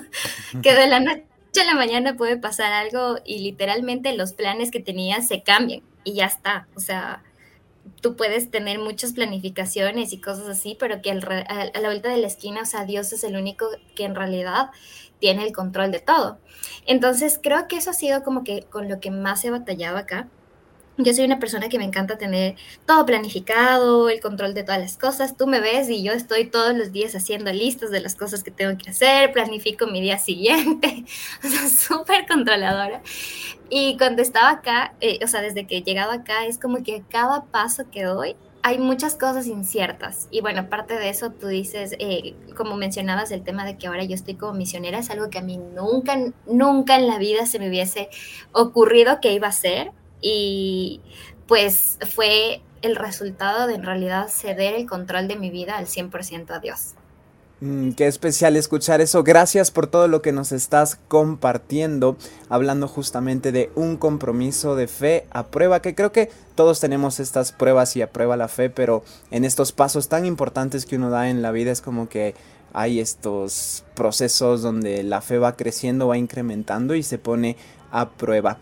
que 0.63 0.75
de 0.75 0.87
la 0.89 1.01
noche 1.01 1.25
a 1.61 1.65
la 1.65 1.75
mañana 1.75 2.17
puede 2.17 2.37
pasar 2.37 2.73
algo 2.73 3.19
y 3.25 3.41
literalmente 3.41 4.17
los 4.17 4.33
planes 4.33 4.71
que 4.71 4.81
tenías 4.81 5.27
se 5.29 5.43
cambian 5.43 5.83
y 6.05 6.15
ya 6.15 6.27
está. 6.27 6.69
O 6.77 6.81
sea, 6.81 7.23
tú 8.01 8.17
puedes 8.17 8.51
tener 8.51 8.79
muchas 8.79 9.13
planificaciones 9.13 10.13
y 10.13 10.21
cosas 10.21 10.49
así, 10.49 10.77
pero 10.79 11.03
que 11.03 11.11
a 11.11 11.19
la 11.19 11.89
vuelta 11.89 12.11
de 12.11 12.19
la 12.19 12.27
esquina, 12.27 12.63
o 12.63 12.67
sea, 12.67 12.85
Dios 12.85 13.13
es 13.13 13.25
el 13.25 13.37
único 13.37 13.67
que 13.95 14.05
en 14.05 14.15
realidad 14.15 14.71
tiene 15.19 15.45
el 15.45 15.53
control 15.53 15.91
de 15.91 16.01
todo. 16.01 16.39
Entonces, 16.87 17.41
creo 17.43 17.67
que 17.69 17.77
eso 17.77 17.91
ha 17.91 17.95
sido 17.95 18.23
como 18.23 18.45
que 18.45 18.63
con 18.63 18.89
lo 18.89 19.01
que 19.01 19.11
más 19.11 19.45
he 19.45 19.51
batallado 19.51 19.97
acá. 19.97 20.29
Yo 21.01 21.15
soy 21.15 21.27
una 21.27 21.39
persona 21.39 21.69
que 21.69 21.79
me 21.79 21.85
encanta 21.85 22.19
tener 22.19 22.57
todo 22.85 23.07
planificado, 23.07 24.09
el 24.09 24.21
control 24.21 24.53
de 24.53 24.65
todas 24.65 24.81
las 24.81 24.99
cosas. 24.99 25.37
Tú 25.37 25.47
me 25.47 25.61
ves 25.61 25.89
y 25.89 26.03
yo 26.03 26.13
estoy 26.13 26.47
todos 26.47 26.77
los 26.77 26.91
días 26.91 27.15
haciendo 27.15 27.53
listas 27.53 27.93
de 27.93 28.01
las 28.01 28.17
cosas 28.17 28.43
que 28.43 28.51
tengo 28.51 28.77
que 28.77 28.91
hacer, 28.91 29.33
planifico 29.33 29.87
mi 29.87 30.01
día 30.01 30.19
siguiente, 30.19 31.05
o 31.45 31.49
sea, 31.49 31.69
súper 31.69 32.27
controladora. 32.27 33.01
Y 33.71 33.97
cuando 33.97 34.23
estaba 34.23 34.51
acá, 34.51 34.95
eh, 35.01 35.21
o 35.23 35.29
sea, 35.29 35.41
desde 35.41 35.69
que 35.69 35.77
he 35.77 35.83
llegado 35.83 36.11
acá, 36.11 36.47
es 36.47 36.59
como 36.59 36.83
que 36.83 37.05
cada 37.09 37.45
paso 37.45 37.85
que 37.93 38.03
doy 38.03 38.35
hay 38.63 38.79
muchas 38.79 39.15
cosas 39.15 39.47
inciertas. 39.47 40.27
Y 40.33 40.41
bueno, 40.41 40.63
aparte 40.63 40.95
de 40.95 41.11
eso, 41.11 41.31
tú 41.31 41.47
dices, 41.47 41.95
eh, 42.01 42.35
como 42.57 42.77
mencionabas, 42.77 43.31
el 43.31 43.45
tema 43.45 43.65
de 43.65 43.79
que 43.79 43.87
ahora 43.87 44.03
yo 44.03 44.17
estoy 44.17 44.35
como 44.35 44.55
misionera, 44.55 44.99
es 44.99 45.11
algo 45.11 45.31
que 45.31 45.39
a 45.39 45.43
mí 45.43 45.59
nunca, 45.59 46.19
nunca 46.47 46.97
en 46.97 47.07
la 47.07 47.19
vida 47.19 47.47
se 47.47 47.61
me 47.61 47.69
hubiese 47.69 48.09
ocurrido 48.53 49.21
que 49.21 49.33
iba 49.33 49.47
a 49.47 49.53
ser 49.53 49.93
y 50.21 51.01
pues 51.47 51.99
fue 52.15 52.63
el 52.83 52.97
resultado 52.97 53.67
de 53.67 53.75
en 53.75 53.83
realidad 53.83 54.29
ceder 54.29 54.75
el 54.75 54.87
control 54.87 55.29
de 55.29 55.37
mi 55.37 55.51
vida 55.51 55.77
al 55.77 55.87
100% 55.87 56.51
a 56.51 56.59
Dios. 56.61 56.95
Mm, 57.61 57.93
qué 57.93 58.07
especial 58.07 58.55
escuchar 58.55 59.01
eso. 59.01 59.25
Gracias 59.25 59.73
por 59.73 59.89
todo 59.89 60.07
lo 60.07 60.23
que 60.23 60.31
nos 60.31 60.53
estás 60.53 60.97
compartiendo, 61.09 62.17
hablando 62.49 62.87
justamente 62.87 63.51
de 63.51 63.73
un 63.75 63.97
compromiso 63.97 64.77
de 64.77 64.87
fe 64.87 65.27
a 65.33 65.47
prueba, 65.47 65.83
que 65.83 65.97
creo 65.97 66.13
que 66.13 66.31
todos 66.55 66.79
tenemos 66.79 67.19
estas 67.19 67.51
pruebas 67.51 67.97
y 67.97 68.03
a 68.03 68.13
prueba 68.13 68.37
la 68.37 68.47
fe, 68.47 68.71
pero 68.71 69.03
en 69.33 69.45
estos 69.45 69.73
pasos 69.73 70.09
tan 70.09 70.25
importantes 70.25 70.87
que 70.87 70.97
uno 70.97 71.11
da 71.11 71.31
en 71.31 71.43
la 71.43 71.51
vida 71.51 71.73
es 71.73 71.81
como 71.81 72.09
que 72.09 72.37
hay 72.73 73.01
estos 73.01 73.85
procesos 73.97 74.63
donde 74.63 75.03
la 75.03 75.21
fe 75.21 75.39
va 75.39 75.57
creciendo, 75.57 76.07
va 76.07 76.17
incrementando 76.17 76.95
y 76.95 77.03
se 77.03 77.19
pone 77.19 77.57
a 77.91 78.11
prueba. 78.11 78.59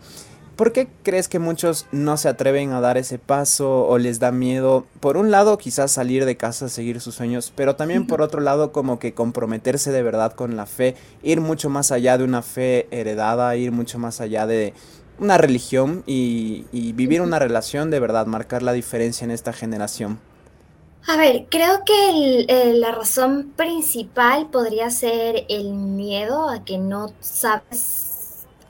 ¿Por 0.57 0.73
qué 0.73 0.87
crees 1.03 1.27
que 1.27 1.37
muchos 1.37 1.85
no 1.91 2.17
se 2.17 2.29
atreven 2.29 2.71
a 2.71 2.81
dar 2.81 2.97
ese 2.97 3.19
paso 3.19 3.85
o 3.85 3.99
les 3.99 4.19
da 4.19 4.31
miedo? 4.31 4.87
Por 4.99 5.15
un 5.15 5.29
lado, 5.29 5.59
quizás 5.59 5.91
salir 5.91 6.25
de 6.25 6.35
casa, 6.35 6.67
seguir 6.67 6.99
sus 6.99 7.13
sueños, 7.13 7.53
pero 7.55 7.75
también 7.75 8.07
por 8.07 8.23
otro 8.23 8.41
lado, 8.41 8.71
como 8.71 8.97
que 8.97 9.13
comprometerse 9.13 9.91
de 9.91 10.01
verdad 10.01 10.33
con 10.33 10.57
la 10.57 10.65
fe, 10.65 10.95
ir 11.21 11.41
mucho 11.41 11.69
más 11.69 11.91
allá 11.91 12.17
de 12.17 12.23
una 12.23 12.41
fe 12.41 12.87
heredada, 12.89 13.55
ir 13.55 13.71
mucho 13.71 13.99
más 13.99 14.19
allá 14.19 14.47
de 14.47 14.73
una 15.19 15.37
religión 15.37 16.01
y, 16.07 16.65
vivir 16.93 17.21
una 17.21 17.37
relación 17.37 17.91
de 17.91 17.99
verdad, 17.99 18.25
marcar 18.25 18.63
la 18.63 18.73
diferencia 18.73 19.25
en 19.25 19.29
esta 19.29 19.53
generación. 19.53 20.19
A 21.05 21.17
ver, 21.17 21.45
creo 21.51 21.83
que 21.85 22.73
la 22.73 22.91
razón 22.91 23.53
principal 23.55 24.49
podría 24.49 24.89
ser 24.89 25.45
el 25.49 25.75
miedo 25.75 26.49
a 26.49 26.65
que 26.65 26.79
no 26.79 27.13
sabes 27.19 28.06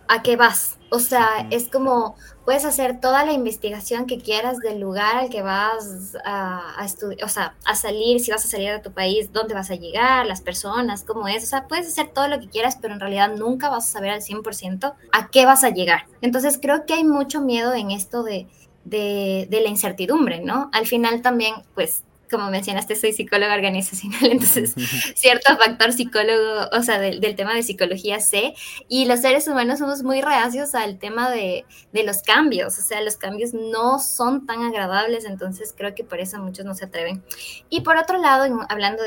a 0.08 0.22
qué 0.24 0.36
vas, 0.36 0.78
o 0.90 1.00
sea, 1.00 1.48
es 1.50 1.68
como 1.68 2.16
puedes 2.46 2.64
hacer 2.64 3.02
toda 3.02 3.26
la 3.26 3.34
investigación 3.34 4.06
que 4.06 4.20
quieras 4.20 4.60
del 4.60 4.80
lugar 4.80 5.18
al 5.18 5.30
que 5.30 5.42
vas 5.42 6.16
a, 6.24 6.82
estudiar, 6.86 7.26
o 7.26 7.28
sea, 7.28 7.56
a 7.66 7.76
salir, 7.76 8.22
si 8.22 8.32
vas 8.32 8.46
a 8.46 8.48
salir 8.48 8.72
de 8.72 8.80
tu 8.80 8.94
país, 8.94 9.34
dónde 9.34 9.54
vas 9.54 9.70
a 9.70 9.76
llegar, 9.76 10.26
las 10.26 10.40
personas, 10.40 11.04
cómo 11.04 11.28
es. 11.28 11.44
O 11.44 11.48
sea, 11.48 11.68
puedes 11.68 11.88
hacer 11.88 12.08
todo 12.14 12.30
lo 12.30 12.40
que 12.40 12.48
quieras, 12.48 12.78
pero 12.82 12.94
en 12.94 13.02
realidad 13.02 13.36
nunca 13.36 13.70
vas 13.70 13.90
a 13.90 13.92
saber 13.92 14.12
al 14.12 14.22
100% 14.22 14.94
a 15.12 15.28
qué 15.28 15.46
vas 15.46 15.66
a 15.66 15.72
llegar. 15.72 16.06
Entonces, 16.22 16.58
creo 16.62 16.86
que 16.86 16.94
hay 16.94 17.04
mucho 17.04 17.42
miedo 17.42 17.74
en 17.74 17.92
esto 17.92 18.24
de, 18.24 18.48
de, 18.86 19.48
de 19.50 19.62
la 19.62 19.68
incertidumbre, 19.68 20.40
¿no? 20.40 20.70
Al 20.72 20.86
final 20.86 21.22
también, 21.22 21.54
pues 21.76 22.04
como 22.30 22.50
mencionaste, 22.50 22.96
soy 22.96 23.14
psicóloga 23.14 23.56
organizacional, 23.56 24.26
entonces 24.32 24.74
cierto 25.16 25.56
factor 25.58 25.94
psicólogo, 25.94 26.70
o 26.72 26.84
sea, 26.84 27.00
del, 27.00 27.36
tema 27.36 27.54
de 27.54 27.64
psicología 27.64 28.20
sé, 28.20 28.54
y 28.88 29.06
los 29.06 29.22
seres 29.22 29.48
humanos 29.48 29.80
somos 29.80 30.04
muy 30.04 30.22
reacios 30.22 30.76
al 30.76 30.98
tema 31.00 31.30
de, 31.30 31.66
los 31.94 32.22
cambios, 32.22 32.78
o 32.78 32.82
sea, 32.82 33.02
los 33.02 33.18
cambios 33.18 33.54
no 33.54 34.00
son 34.00 34.46
tan 34.46 34.64
agradables, 34.64 35.26
entonces 35.26 35.74
creo 35.76 35.96
que 35.96 36.04
por 36.04 36.20
eso 36.20 36.38
muchos 36.38 36.64
no 36.64 36.76
se 36.76 36.86
atreven. 36.86 37.24
Y 37.70 37.82
por 37.82 37.98
otro 37.98 38.20
lado, 38.20 38.66
hablando 38.70 39.02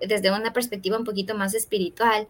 desde 0.00 0.30
una 0.32 0.52
perspectiva 0.52 0.98
un 0.98 1.04
poquito 1.04 1.36
más 1.36 1.54
espiritual, 1.54 2.26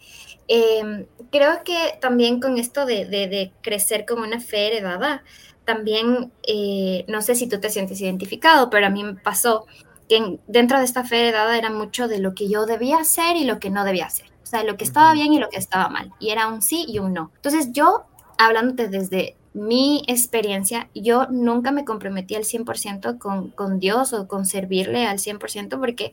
em, 0.48 1.06
creo 1.32 1.64
que 1.64 1.98
también 2.00 2.40
con 2.40 2.58
esto 2.58 2.84
de, 2.84 3.06
de 3.06 3.52
crecer 3.62 4.04
como 4.04 4.22
una 4.22 4.38
fe 4.38 4.66
heredada, 4.66 5.24
también, 5.70 6.32
eh, 6.42 7.04
no 7.06 7.22
sé 7.22 7.36
si 7.36 7.48
tú 7.48 7.60
te 7.60 7.70
sientes 7.70 8.00
identificado, 8.00 8.70
pero 8.70 8.86
a 8.86 8.90
mí 8.90 9.04
me 9.04 9.14
pasó 9.14 9.66
que 10.10 10.40
dentro 10.48 10.76
de 10.76 10.84
esta 10.84 11.04
fe 11.04 11.30
dada 11.30 11.56
era 11.56 11.70
mucho 11.70 12.08
de 12.08 12.18
lo 12.18 12.34
que 12.34 12.48
yo 12.48 12.66
debía 12.66 12.98
hacer 12.98 13.36
y 13.36 13.44
lo 13.44 13.60
que 13.60 13.70
no 13.70 13.84
debía 13.84 14.06
hacer. 14.06 14.26
O 14.42 14.46
sea, 14.46 14.64
lo 14.64 14.76
que 14.76 14.82
estaba 14.82 15.12
bien 15.12 15.32
y 15.32 15.38
lo 15.38 15.48
que 15.48 15.56
estaba 15.56 15.88
mal. 15.88 16.12
Y 16.18 16.30
era 16.30 16.48
un 16.48 16.62
sí 16.62 16.84
y 16.88 16.98
un 16.98 17.12
no. 17.12 17.30
Entonces 17.36 17.70
yo, 17.70 18.06
hablándote 18.36 18.88
desde 18.88 19.36
mi 19.54 20.02
experiencia, 20.08 20.88
yo 20.96 21.28
nunca 21.30 21.70
me 21.70 21.84
comprometí 21.84 22.34
al 22.34 22.42
100% 22.42 23.18
con, 23.18 23.50
con 23.50 23.78
Dios 23.78 24.12
o 24.12 24.26
con 24.26 24.46
servirle 24.46 25.06
al 25.06 25.18
100% 25.18 25.78
porque 25.78 26.10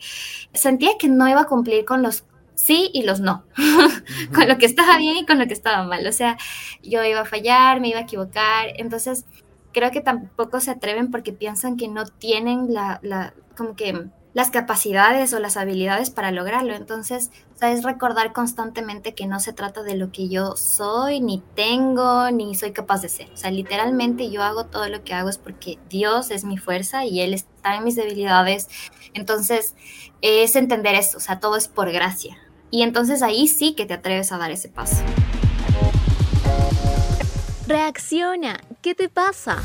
sentía 0.54 0.92
que 1.00 1.08
no 1.08 1.28
iba 1.28 1.42
a 1.42 1.48
cumplir 1.48 1.84
con 1.84 2.04
los 2.04 2.24
sí 2.54 2.92
y 2.94 3.02
los 3.02 3.20
no, 3.20 3.46
con 4.34 4.48
lo 4.48 4.60
que 4.60 4.68
estaba 4.68 4.98
bien 4.98 5.18
y 5.18 5.26
con 5.26 5.40
lo 5.40 5.48
que 5.48 5.54
estaba 5.54 5.84
mal. 5.86 6.06
O 6.06 6.12
sea, 6.12 6.38
yo 6.84 7.04
iba 7.04 7.22
a 7.22 7.26
fallar, 7.26 7.82
me 7.82 7.90
iba 7.90 7.98
a 7.98 8.04
equivocar. 8.04 8.74
Entonces, 8.76 9.26
creo 9.78 9.92
que 9.92 10.02
tampoco 10.02 10.60
se 10.60 10.72
atreven 10.72 11.12
porque 11.12 11.34
piensan 11.34 11.78
que 11.78 11.88
no 11.88 12.06
tienen 12.06 12.74
la, 12.74 13.00
la 13.04 13.36
como 13.56 13.76
que 13.76 14.08
las 14.34 14.50
capacidades 14.50 15.34
o 15.34 15.40
las 15.40 15.56
habilidades 15.56 16.10
para 16.10 16.32
lograrlo. 16.32 16.74
Entonces, 16.74 17.30
es 17.62 17.84
recordar 17.84 18.34
constantemente 18.34 19.14
que 19.14 19.28
no 19.28 19.40
se 19.40 19.54
trata 19.54 19.84
de 19.84 19.96
lo 19.96 20.12
que 20.12 20.30
yo 20.30 20.56
soy, 20.56 21.22
ni 21.22 21.44
tengo, 21.54 22.32
ni 22.32 22.56
soy 22.56 22.72
capaz 22.72 23.04
de 23.04 23.10
ser. 23.10 23.30
O 23.32 23.38
sea, 23.38 23.52
literalmente 23.52 24.32
yo 24.32 24.42
hago 24.42 24.66
todo 24.66 24.90
lo 24.90 25.04
que 25.04 25.14
hago 25.14 25.30
es 25.30 25.38
porque 25.38 25.78
Dios 25.90 26.32
es 26.32 26.44
mi 26.44 26.58
fuerza 26.58 27.06
y 27.06 27.22
Él 27.22 27.36
está 27.36 27.76
en 27.76 27.84
mis 27.84 27.96
debilidades. 27.96 28.70
Entonces, 29.14 29.76
es 30.24 30.56
entender 30.56 30.96
eso, 30.96 31.20
o 31.20 31.22
sea, 31.22 31.40
todo 31.40 31.56
es 31.56 31.68
por 31.68 31.92
gracia. 31.92 32.36
Y 32.72 32.82
entonces 32.82 33.22
ahí 33.22 33.48
sí 33.48 33.76
que 33.76 33.86
te 33.86 33.94
atreves 33.94 34.32
a 34.32 34.40
dar 34.40 34.50
ese 34.50 34.70
paso. 34.70 35.04
Reacciona, 37.68 38.62
¿qué 38.82 38.96
te 38.96 39.10
pasa? 39.10 39.58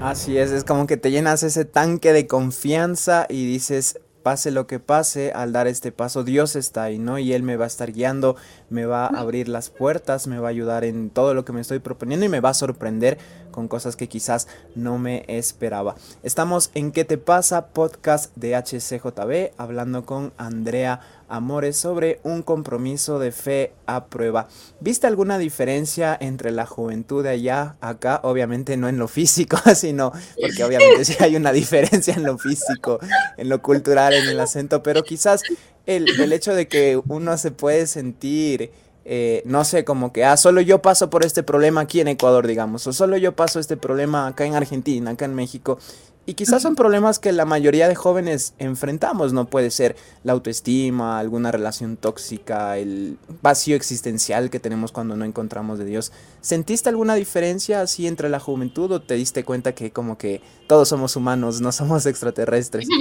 Así 0.00 0.38
es, 0.38 0.50
es 0.50 0.64
como 0.64 0.86
que 0.86 0.96
te 0.96 1.10
llenas 1.10 1.42
ese 1.42 1.66
tanque 1.66 2.14
de 2.14 2.26
confianza 2.26 3.26
y 3.28 3.44
dices, 3.44 4.00
pase 4.22 4.50
lo 4.52 4.66
que 4.66 4.78
pase, 4.78 5.32
al 5.32 5.52
dar 5.52 5.66
este 5.66 5.92
paso, 5.92 6.24
Dios 6.24 6.56
está 6.56 6.84
ahí, 6.84 6.98
¿no? 6.98 7.18
Y 7.18 7.34
Él 7.34 7.42
me 7.42 7.56
va 7.56 7.64
a 7.64 7.68
estar 7.68 7.92
guiando, 7.92 8.36
me 8.70 8.86
va 8.86 9.04
a 9.04 9.20
abrir 9.20 9.48
las 9.48 9.68
puertas, 9.68 10.26
me 10.26 10.38
va 10.38 10.48
a 10.48 10.50
ayudar 10.50 10.84
en 10.84 11.10
todo 11.10 11.34
lo 11.34 11.44
que 11.44 11.52
me 11.52 11.60
estoy 11.60 11.80
proponiendo 11.80 12.24
y 12.24 12.30
me 12.30 12.40
va 12.40 12.48
a 12.48 12.54
sorprender 12.54 13.18
con 13.50 13.68
cosas 13.68 13.96
que 13.96 14.08
quizás 14.08 14.48
no 14.74 14.98
me 14.98 15.24
esperaba. 15.28 15.96
Estamos 16.22 16.70
en 16.74 16.92
¿Qué 16.92 17.04
te 17.04 17.18
pasa? 17.18 17.68
Podcast 17.68 18.34
de 18.36 18.56
HCJB, 18.56 19.52
hablando 19.56 20.04
con 20.04 20.32
Andrea 20.36 21.00
Amores 21.28 21.76
sobre 21.76 22.18
un 22.24 22.42
compromiso 22.42 23.20
de 23.20 23.30
fe 23.30 23.72
a 23.86 24.06
prueba. 24.06 24.48
¿Viste 24.80 25.06
alguna 25.06 25.38
diferencia 25.38 26.16
entre 26.20 26.50
la 26.50 26.66
juventud 26.66 27.22
de 27.22 27.30
allá, 27.30 27.76
acá? 27.80 28.20
Obviamente 28.24 28.76
no 28.76 28.88
en 28.88 28.98
lo 28.98 29.06
físico, 29.06 29.56
sino 29.76 30.12
porque 30.40 30.64
obviamente 30.64 31.04
sí 31.04 31.14
hay 31.20 31.36
una 31.36 31.52
diferencia 31.52 32.14
en 32.14 32.24
lo 32.24 32.36
físico, 32.36 32.98
en 33.36 33.48
lo 33.48 33.62
cultural, 33.62 34.12
en 34.12 34.28
el 34.28 34.40
acento, 34.40 34.82
pero 34.82 35.04
quizás 35.04 35.42
el, 35.86 36.20
el 36.20 36.32
hecho 36.32 36.52
de 36.52 36.66
que 36.66 37.00
uno 37.06 37.38
se 37.38 37.52
puede 37.52 37.86
sentir 37.86 38.72
eh, 39.12 39.42
no 39.44 39.64
sé, 39.64 39.84
como 39.84 40.12
que, 40.12 40.24
ah, 40.24 40.36
solo 40.36 40.60
yo 40.60 40.82
paso 40.82 41.10
por 41.10 41.24
este 41.24 41.42
problema 41.42 41.80
aquí 41.80 42.00
en 42.00 42.06
Ecuador, 42.06 42.46
digamos, 42.46 42.86
o 42.86 42.92
solo 42.92 43.16
yo 43.16 43.34
paso 43.34 43.58
este 43.58 43.76
problema 43.76 44.28
acá 44.28 44.44
en 44.44 44.54
Argentina, 44.54 45.10
acá 45.10 45.24
en 45.24 45.34
México. 45.34 45.80
Y 46.26 46.34
quizás 46.34 46.62
son 46.62 46.76
problemas 46.76 47.18
que 47.18 47.32
la 47.32 47.44
mayoría 47.44 47.88
de 47.88 47.96
jóvenes 47.96 48.54
enfrentamos, 48.60 49.32
no 49.32 49.46
puede 49.46 49.72
ser 49.72 49.96
la 50.22 50.30
autoestima, 50.30 51.18
alguna 51.18 51.50
relación 51.50 51.96
tóxica, 51.96 52.78
el 52.78 53.18
vacío 53.42 53.74
existencial 53.74 54.48
que 54.48 54.60
tenemos 54.60 54.92
cuando 54.92 55.16
no 55.16 55.24
encontramos 55.24 55.80
de 55.80 55.86
Dios. 55.86 56.12
¿Sentiste 56.40 56.88
alguna 56.88 57.16
diferencia 57.16 57.80
así 57.80 58.06
entre 58.06 58.28
la 58.28 58.38
juventud 58.38 58.92
o 58.92 59.02
te 59.02 59.14
diste 59.14 59.42
cuenta 59.42 59.74
que 59.74 59.90
como 59.90 60.18
que 60.18 60.40
todos 60.68 60.88
somos 60.88 61.16
humanos, 61.16 61.60
no 61.60 61.72
somos 61.72 62.06
extraterrestres? 62.06 62.86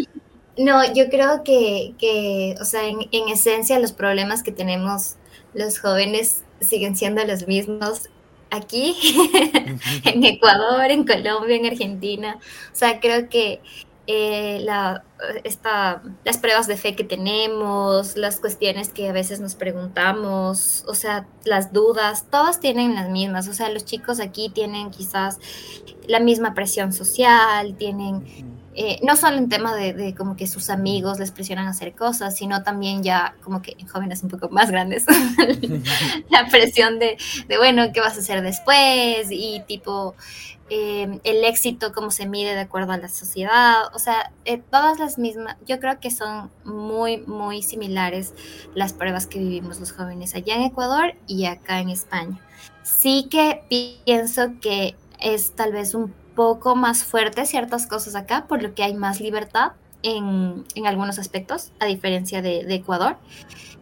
No, 0.58 0.84
yo 0.94 1.08
creo 1.10 1.42
que, 1.46 1.94
que 1.98 2.56
o 2.60 2.66
sea, 2.66 2.86
en, 2.86 2.98
en 3.14 3.30
esencia 3.30 3.80
los 3.80 3.94
problemas 3.94 4.44
que 4.44 4.52
tenemos 4.52 5.16
los 5.54 5.80
jóvenes 5.80 6.44
siguen 6.62 6.96
siendo 6.96 7.24
los 7.26 7.48
mismos 7.48 8.10
aquí, 8.50 8.96
en 10.06 10.24
Ecuador, 10.24 10.90
en 10.90 11.06
Colombia, 11.06 11.56
en 11.56 11.66
Argentina. 11.66 12.40
O 12.72 12.76
sea, 12.76 13.00
creo 13.00 13.30
que 13.30 13.62
eh, 14.08 14.60
la, 14.62 15.04
esta, 15.44 16.02
las 16.24 16.40
pruebas 16.40 16.66
de 16.66 16.78
fe 16.78 16.96
que 16.96 17.04
tenemos, 17.04 18.18
las 18.18 18.40
cuestiones 18.40 18.90
que 18.90 19.08
a 19.10 19.12
veces 19.12 19.40
nos 19.40 19.56
preguntamos, 19.56 20.84
o 20.88 20.96
sea, 20.96 21.28
las 21.46 21.74
dudas, 21.74 22.26
todas 22.32 22.60
tienen 22.60 22.96
las 22.96 23.10
mismas. 23.10 23.48
O 23.48 23.54
sea, 23.54 23.70
los 23.70 23.86
chicos 23.86 24.20
aquí 24.20 24.50
tienen 24.50 24.90
quizás 24.90 25.38
la 26.08 26.20
misma 26.20 26.56
presión 26.56 26.92
social, 26.92 27.76
tienen 27.78 28.24
eh, 28.82 28.98
no 29.04 29.18
solo 29.18 29.36
en 29.36 29.50
tema 29.50 29.76
de, 29.76 30.16
como 30.16 30.38
que 30.38 30.48
sus 30.48 30.70
amigos 30.70 31.20
les 31.20 31.32
presionan 31.32 31.68
a 31.68 31.72
hacer 31.72 31.94
cosas, 31.94 32.38
sino 32.38 32.64
también 32.64 33.04
ya 33.04 33.36
como 33.44 33.62
que 33.62 33.76
en 33.78 33.86
jóvenes 33.88 34.24
un 34.24 34.30
poco 34.30 34.48
más 34.48 34.72
grandes, 34.72 35.04
la 36.30 36.48
presión 36.48 36.98
de, 36.98 37.18
bueno, 37.58 37.92
¿qué 37.94 38.00
vas 38.00 38.16
a 38.16 38.20
hacer 38.22 38.42
después? 38.42 39.28
Y 39.32 39.62
tipo, 39.68 40.16
eh, 40.70 41.20
el 41.26 41.44
éxito, 41.44 41.92
cómo 41.92 42.10
se 42.10 42.26
mide 42.26 42.54
de 42.54 42.62
acuerdo 42.62 42.94
a 42.94 42.98
la 42.98 43.10
sociedad, 43.10 43.94
o 43.94 44.00
sea, 44.00 44.32
eh, 44.46 44.62
todas 44.72 44.98
las 44.98 45.18
mismas, 45.18 45.58
yo 45.68 45.82
creo 45.82 46.00
que 46.00 46.10
son 46.10 46.50
muy, 46.64 47.18
muy 47.18 47.62
similares 47.62 48.34
las 48.76 48.94
pruebas 48.94 49.28
que 49.28 49.40
vivimos 49.40 49.82
los 49.82 49.92
jóvenes 49.92 50.36
allá 50.36 50.56
en 50.56 50.62
Ecuador 50.62 51.16
y 51.28 51.48
acá 51.48 51.82
en 51.82 51.90
España. 51.90 52.40
Sí 52.84 53.28
que 53.30 53.62
pienso 54.06 54.54
que 54.62 54.96
es 55.20 55.52
tal 55.52 55.74
vez 55.74 55.94
un 55.94 56.14
poco 56.40 56.74
más 56.74 57.04
fuerte 57.04 57.46
ciertas 57.46 57.86
cosas 57.86 58.16
acá, 58.16 58.46
por 58.48 58.64
lo 58.64 58.74
que 58.74 58.82
hay 58.82 58.94
más 58.94 59.20
libertad 59.20 59.74
en, 60.04 60.64
en 60.74 60.88
algunos 60.88 61.20
aspectos, 61.20 61.74
a 61.82 61.86
diferencia 61.86 62.42
de, 62.42 62.64
de, 62.64 62.76
Ecuador. 62.76 63.18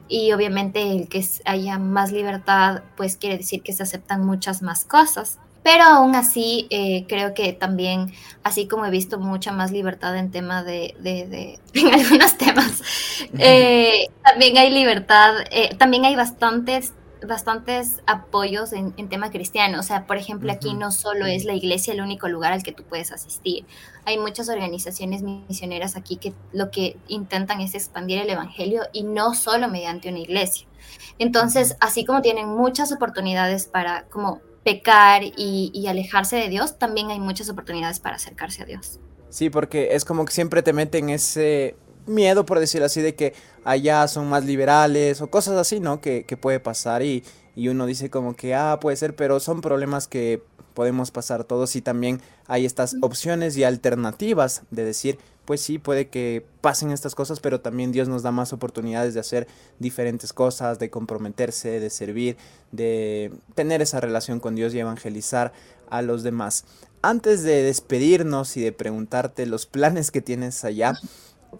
Y 0.07 0.31
obviamente 0.31 0.81
el 0.91 1.07
que 1.07 1.23
haya 1.45 1.77
más 1.77 2.11
libertad, 2.11 2.81
pues 2.95 3.15
quiere 3.15 3.37
decir 3.37 3.61
que 3.61 3.73
se 3.73 3.83
aceptan 3.83 4.25
muchas 4.25 4.63
más 4.63 4.85
cosas. 4.85 5.37
Pero 5.61 5.83
aún 5.83 6.15
así, 6.15 6.65
eh, 6.71 7.05
creo 7.07 7.35
que 7.35 7.53
también, 7.53 8.11
así 8.41 8.67
como 8.67 8.87
he 8.87 8.89
visto 8.89 9.19
mucha 9.19 9.51
más 9.51 9.69
libertad 9.69 10.17
en 10.17 10.31
tema 10.31 10.63
de, 10.63 10.95
de, 10.99 11.27
de 11.27 11.59
en 11.79 11.93
algunos 11.93 12.39
temas, 12.39 12.81
eh, 13.37 14.07
también 14.23 14.57
hay 14.57 14.71
libertad, 14.71 15.35
eh, 15.51 15.75
también 15.77 16.05
hay 16.05 16.15
bastantes 16.15 16.93
bastantes 17.27 18.01
apoyos 18.07 18.73
en, 18.73 18.93
tema 19.09 19.29
cristiano. 19.29 19.79
O 19.79 19.83
sea, 19.83 20.07
por 20.07 20.17
ejemplo, 20.17 20.51
aquí 20.51 20.73
no 20.73 20.91
solo 20.91 21.25
es 21.25 21.45
la 21.45 21.53
iglesia 21.53 21.93
el 21.93 22.01
único 22.01 22.27
lugar 22.27 22.53
al 22.53 22.63
que 22.63 22.71
tú 22.71 22.83
puedes 22.83 23.11
asistir. 23.11 23.65
Hay 24.05 24.17
muchas 24.17 24.49
organizaciones 24.49 25.21
misioneras 25.21 25.95
aquí 25.95 26.17
que 26.17 26.33
lo 26.51 26.71
que 26.71 26.97
intentan 27.07 27.61
es 27.61 27.75
expandir 27.75 28.19
el 28.19 28.29
evangelio 28.29 28.83
y 28.93 29.03
no 29.03 29.33
solo 29.33 29.67
mediante 29.67 30.09
una 30.09 30.19
iglesia. 30.19 30.67
Entonces, 31.19 31.77
así 31.79 32.05
como 32.05 32.21
tienen 32.21 32.47
muchas 32.49 32.91
oportunidades 32.91 33.65
para 33.65 34.03
como 34.05 34.41
pecar 34.63 35.23
y, 35.23 35.71
y 35.73 35.87
alejarse 35.87 36.35
de 36.37 36.49
Dios, 36.49 36.79
también 36.79 37.09
hay 37.09 37.19
muchas 37.19 37.49
oportunidades 37.49 37.99
para 37.99 38.15
acercarse 38.15 38.63
a 38.63 38.65
Dios. 38.65 38.99
Sí, 39.29 39.49
porque 39.49 39.95
es 39.95 40.05
como 40.05 40.25
que 40.25 40.31
siempre 40.31 40.63
te 40.63 40.73
meten 40.73 41.09
ese 41.09 41.75
miedo, 42.07 42.45
por 42.45 42.59
decirlo 42.59 42.85
así, 42.85 43.01
de 43.01 43.15
que 43.15 43.33
allá 43.63 44.07
son 44.07 44.29
más 44.29 44.45
liberales 44.45 45.21
o 45.21 45.29
cosas 45.29 45.55
así, 45.55 45.79
¿no? 45.79 46.01
Que, 46.01 46.23
que 46.25 46.37
puede 46.37 46.59
pasar 46.59 47.03
y, 47.03 47.23
y, 47.55 47.69
uno 47.69 47.85
dice 47.85 48.09
como 48.09 48.35
que, 48.35 48.55
ah, 48.55 48.79
puede 48.79 48.97
ser, 48.97 49.15
pero 49.15 49.39
son 49.39 49.61
problemas 49.61 50.07
que 50.07 50.41
podemos 50.73 51.09
pasar 51.09 51.43
todos 51.43 51.75
y 51.75 51.81
también 51.81 52.21
hay 52.45 52.65
estas 52.65 52.95
opciones 53.01 53.57
y 53.57 53.63
alternativas 53.63 54.61
de 54.69 54.83
decir, 54.83 55.17
pues 55.47 55.61
sí, 55.61 55.79
puede 55.79 56.09
que 56.09 56.45
pasen 56.61 56.91
estas 56.91 57.15
cosas, 57.15 57.39
pero 57.39 57.61
también 57.61 57.93
Dios 57.93 58.09
nos 58.09 58.21
da 58.21 58.31
más 58.31 58.51
oportunidades 58.51 59.13
de 59.13 59.21
hacer 59.21 59.47
diferentes 59.79 60.33
cosas, 60.33 60.77
de 60.77 60.89
comprometerse, 60.89 61.79
de 61.79 61.89
servir, 61.89 62.35
de 62.73 63.31
tener 63.55 63.81
esa 63.81 64.01
relación 64.01 64.41
con 64.41 64.55
Dios 64.55 64.73
y 64.73 64.79
evangelizar 64.79 65.53
a 65.89 66.01
los 66.01 66.21
demás. 66.21 66.65
Antes 67.01 67.43
de 67.43 67.63
despedirnos 67.63 68.57
y 68.57 68.61
de 68.61 68.73
preguntarte 68.73 69.45
los 69.45 69.65
planes 69.65 70.11
que 70.11 70.21
tienes 70.21 70.65
allá, 70.65 70.93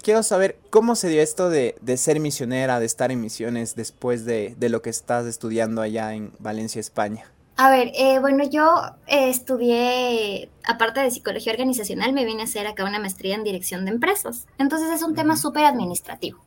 quiero 0.02 0.22
saber 0.22 0.58
cómo 0.70 0.94
se 0.96 1.08
dio 1.08 1.22
esto 1.22 1.50
de, 1.50 1.74
ser 1.96 2.20
misionera, 2.20 2.80
de 2.80 2.86
estar 2.86 3.10
en 3.10 3.20
misiones 3.20 3.74
después 3.76 4.24
de, 4.24 4.56
lo 4.60 4.82
que 4.82 4.90
estás 4.90 5.26
estudiando 5.26 5.80
allá 5.82 6.14
en 6.14 6.32
Valencia, 6.38 6.80
España. 6.80 7.24
A 7.56 7.70
ver, 7.70 7.90
eh, 7.94 8.20
bueno, 8.20 8.44
yo 8.44 8.82
eh, 9.08 9.30
estudié, 9.30 10.48
aparte 10.64 11.00
de 11.00 11.10
psicología 11.10 11.52
organizacional, 11.52 12.12
me 12.12 12.24
vine 12.24 12.42
a 12.42 12.44
hacer 12.44 12.68
acá 12.68 12.84
una 12.84 13.00
maestría 13.00 13.34
en 13.34 13.42
dirección 13.42 13.84
de 13.84 13.90
empresas. 13.90 14.46
Entonces 14.58 14.90
es 14.90 15.02
un 15.02 15.14
tema 15.14 15.36
súper 15.36 15.64
administrativo. 15.64 16.38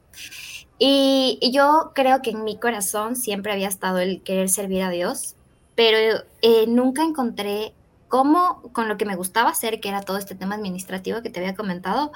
Y, 0.79 1.37
yo 1.53 1.91
creo 1.93 2.21
que 2.21 2.31
en 2.31 2.43
mi 2.43 2.57
corazón 2.57 3.15
siempre 3.15 3.51
había 3.51 3.67
estado 3.67 3.99
el 3.99 4.21
querer 4.23 4.49
servir 4.49 4.83
a 4.83 4.89
Dios, 4.89 5.35
pero 5.75 6.23
eh, 6.41 6.65
nunca 6.67 7.03
encontré 7.03 7.73
cómo, 8.07 8.61
con 8.73 8.87
lo 8.87 8.97
que 8.97 9.05
me 9.05 9.15
gustaba 9.15 9.49
hacer, 9.49 9.79
que 9.79 9.89
era 9.89 10.01
todo 10.01 10.17
este 10.17 10.33
tema 10.35 10.55
administrativo 10.55 11.21
que 11.21 11.29
te 11.29 11.39
había 11.39 11.55
comentado, 11.55 12.11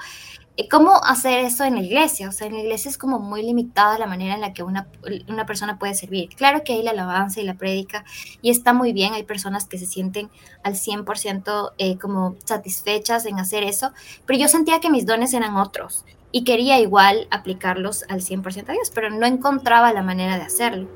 ¿Cómo 0.70 1.04
hacer 1.04 1.40
eso 1.40 1.64
en 1.64 1.74
la 1.74 1.82
iglesia? 1.82 2.28
O 2.30 2.32
sea, 2.32 2.46
en 2.46 2.54
la 2.54 2.60
iglesia 2.60 2.88
es 2.88 2.96
como 2.96 3.18
muy 3.18 3.42
limitada 3.42 3.98
la 3.98 4.06
manera 4.06 4.34
en 4.34 4.40
la 4.40 4.54
que 4.54 4.62
una, 4.62 4.88
una 5.28 5.44
persona 5.44 5.78
puede 5.78 5.94
servir. 5.94 6.30
Claro 6.34 6.62
que 6.64 6.72
hay 6.72 6.82
la 6.82 6.92
alabanza 6.92 7.40
y 7.40 7.44
la 7.44 7.54
prédica 7.54 8.04
y 8.40 8.50
está 8.50 8.72
muy 8.72 8.94
bien, 8.94 9.12
hay 9.12 9.22
personas 9.24 9.66
que 9.66 9.78
se 9.78 9.84
sienten 9.84 10.30
al 10.62 10.74
100% 10.74 11.72
eh, 11.76 11.98
como 11.98 12.36
satisfechas 12.44 13.26
en 13.26 13.38
hacer 13.38 13.64
eso, 13.64 13.92
pero 14.24 14.38
yo 14.38 14.48
sentía 14.48 14.80
que 14.80 14.90
mis 14.90 15.04
dones 15.04 15.34
eran 15.34 15.56
otros 15.56 16.04
y 16.32 16.44
quería 16.44 16.78
igual 16.80 17.28
aplicarlos 17.30 18.04
al 18.08 18.20
100% 18.20 18.68
a 18.68 18.72
Dios, 18.72 18.90
pero 18.94 19.10
no 19.10 19.26
encontraba 19.26 19.92
la 19.92 20.02
manera 20.02 20.36
de 20.36 20.42
hacerlo. 20.42 20.88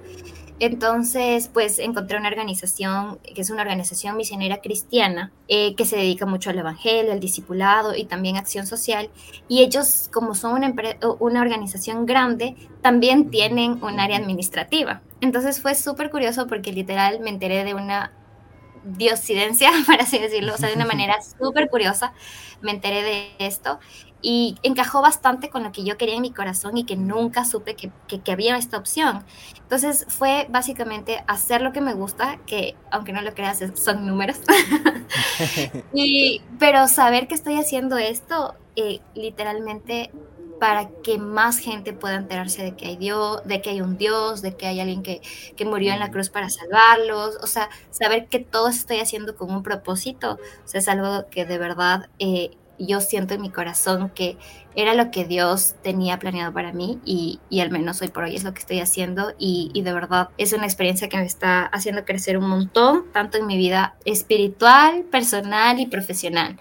Entonces, 0.61 1.49
pues 1.49 1.79
encontré 1.79 2.19
una 2.19 2.29
organización 2.29 3.19
que 3.35 3.41
es 3.41 3.49
una 3.49 3.63
organización 3.63 4.19
misionera 4.19 4.59
cristiana 4.59 5.33
eh, 5.49 5.75
que 5.75 5.87
se 5.87 5.97
dedica 5.97 6.27
mucho 6.27 6.51
al 6.51 6.59
evangelio, 6.59 7.13
al 7.13 7.19
discipulado 7.19 7.97
y 7.97 8.05
también 8.05 8.37
acción 8.37 8.67
social. 8.67 9.09
Y 9.49 9.63
ellos, 9.63 10.11
como 10.13 10.35
son 10.35 10.53
una, 10.53 10.75
una 11.19 11.41
organización 11.41 12.05
grande, 12.05 12.57
también 12.83 13.31
tienen 13.31 13.83
un 13.83 13.99
área 13.99 14.19
administrativa. 14.19 15.01
Entonces 15.23 15.63
fue 15.63 15.75
súper 15.75 16.11
curioso 16.11 16.47
porque 16.47 16.73
literal 16.73 17.21
me 17.21 17.31
enteré 17.31 17.65
de 17.65 17.73
una 17.73 18.13
diosidencia, 18.85 19.71
por 19.87 19.99
así 19.99 20.19
decirlo, 20.19 20.55
o 20.55 20.59
sea, 20.59 20.69
de 20.69 20.75
una 20.75 20.87
manera 20.95 21.17
súper 21.23 21.71
curiosa 21.71 22.13
me 22.61 22.73
enteré 22.73 23.03
de 23.03 23.31
esto 23.39 23.79
y 24.23 24.57
encajó 24.63 25.01
bastante 25.03 25.49
con 25.51 25.63
lo 25.63 25.73
que 25.73 25.85
yo 25.85 25.97
quería 25.97 26.17
en 26.17 26.23
mi 26.23 26.33
corazón 26.33 26.77
y 26.77 26.85
que 26.85 26.97
nunca 26.97 27.45
supe 27.45 27.75
que, 27.75 27.91
había 28.31 28.57
esta 28.57 28.77
opción. 28.77 29.25
Entonces 29.61 30.07
fue 30.09 30.47
básicamente 30.51 31.25
hacer 31.27 31.63
lo 31.63 31.73
que 31.73 31.81
me 31.81 31.95
gusta, 31.95 32.39
que 32.47 32.77
aunque 32.91 33.13
no 33.13 33.23
lo 33.23 33.35
creas 33.35 33.63
son 33.75 34.07
números, 34.07 34.39
y, 35.95 36.43
pero 36.59 36.87
saber 36.87 37.29
que 37.29 37.35
estoy 37.35 37.57
haciendo 37.59 37.99
esto 37.99 38.55
eh, 38.77 39.01
literalmente 39.15 40.11
para 40.61 40.91
que 41.03 41.19
más 41.19 41.59
gente 41.59 41.95
pueda 41.95 42.17
enterarse 42.17 42.63
de 42.63 42.77
que 42.77 42.87
hay 42.87 42.97
Dios, 42.97 43.43
de 43.47 43.63
que 43.63 43.71
hay 43.71 43.81
un 43.81 43.97
Dios, 43.97 44.43
de 44.43 44.55
que 44.57 44.67
hay 44.67 44.79
alguien 44.79 45.03
que, 45.03 45.23
que 45.57 45.65
murió 45.65 45.95
en 45.95 45.99
la 46.01 46.11
cruz 46.11 46.29
para 46.29 46.51
salvarlos, 46.51 47.39
o 47.43 47.47
sea, 47.47 47.71
saber 47.91 48.29
que 48.29 48.41
todo 48.41 48.69
estoy 48.69 49.01
haciendo 49.01 49.35
con 49.35 49.51
un 49.51 49.63
propósito, 49.63 50.39
o 50.65 50.69
sea, 50.69 50.81
es 50.81 50.89
algo 50.89 51.27
que 51.31 51.47
de 51.47 51.57
verdad 51.57 52.11
eh, 52.19 52.51
yo 52.87 53.01
siento 53.01 53.35
en 53.35 53.43
mi 53.43 53.51
corazón 53.51 54.11
que 54.11 54.37
era 54.75 54.95
lo 54.95 55.11
que 55.11 55.25
Dios 55.25 55.75
tenía 55.83 56.19
planeado 56.19 56.53
para 56.53 56.73
mí 56.73 56.99
y, 57.05 57.41
al 57.61 57.71
menos 57.71 58.01
hoy 58.03 58.09
por 58.09 58.25
hoy 58.25 58.37
es 58.37 58.45
lo 58.45 58.53
que 58.53 58.61
estoy 58.61 58.81
haciendo 58.81 59.35
y, 59.39 59.71
de 59.83 59.93
verdad 59.93 60.31
es 60.39 60.53
una 60.53 60.65
experiencia 60.65 61.09
que 61.09 61.17
me 61.17 61.25
está 61.25 61.67
haciendo 61.67 62.05
crecer 62.05 62.39
un 62.39 62.49
montón, 62.49 63.05
tanto 63.13 63.39
en 63.39 63.47
mi 63.47 63.57
vida 63.57 63.97
espiritual, 64.05 65.05
personal 65.05 65.81
y 65.81 65.87
profesional. 65.87 66.59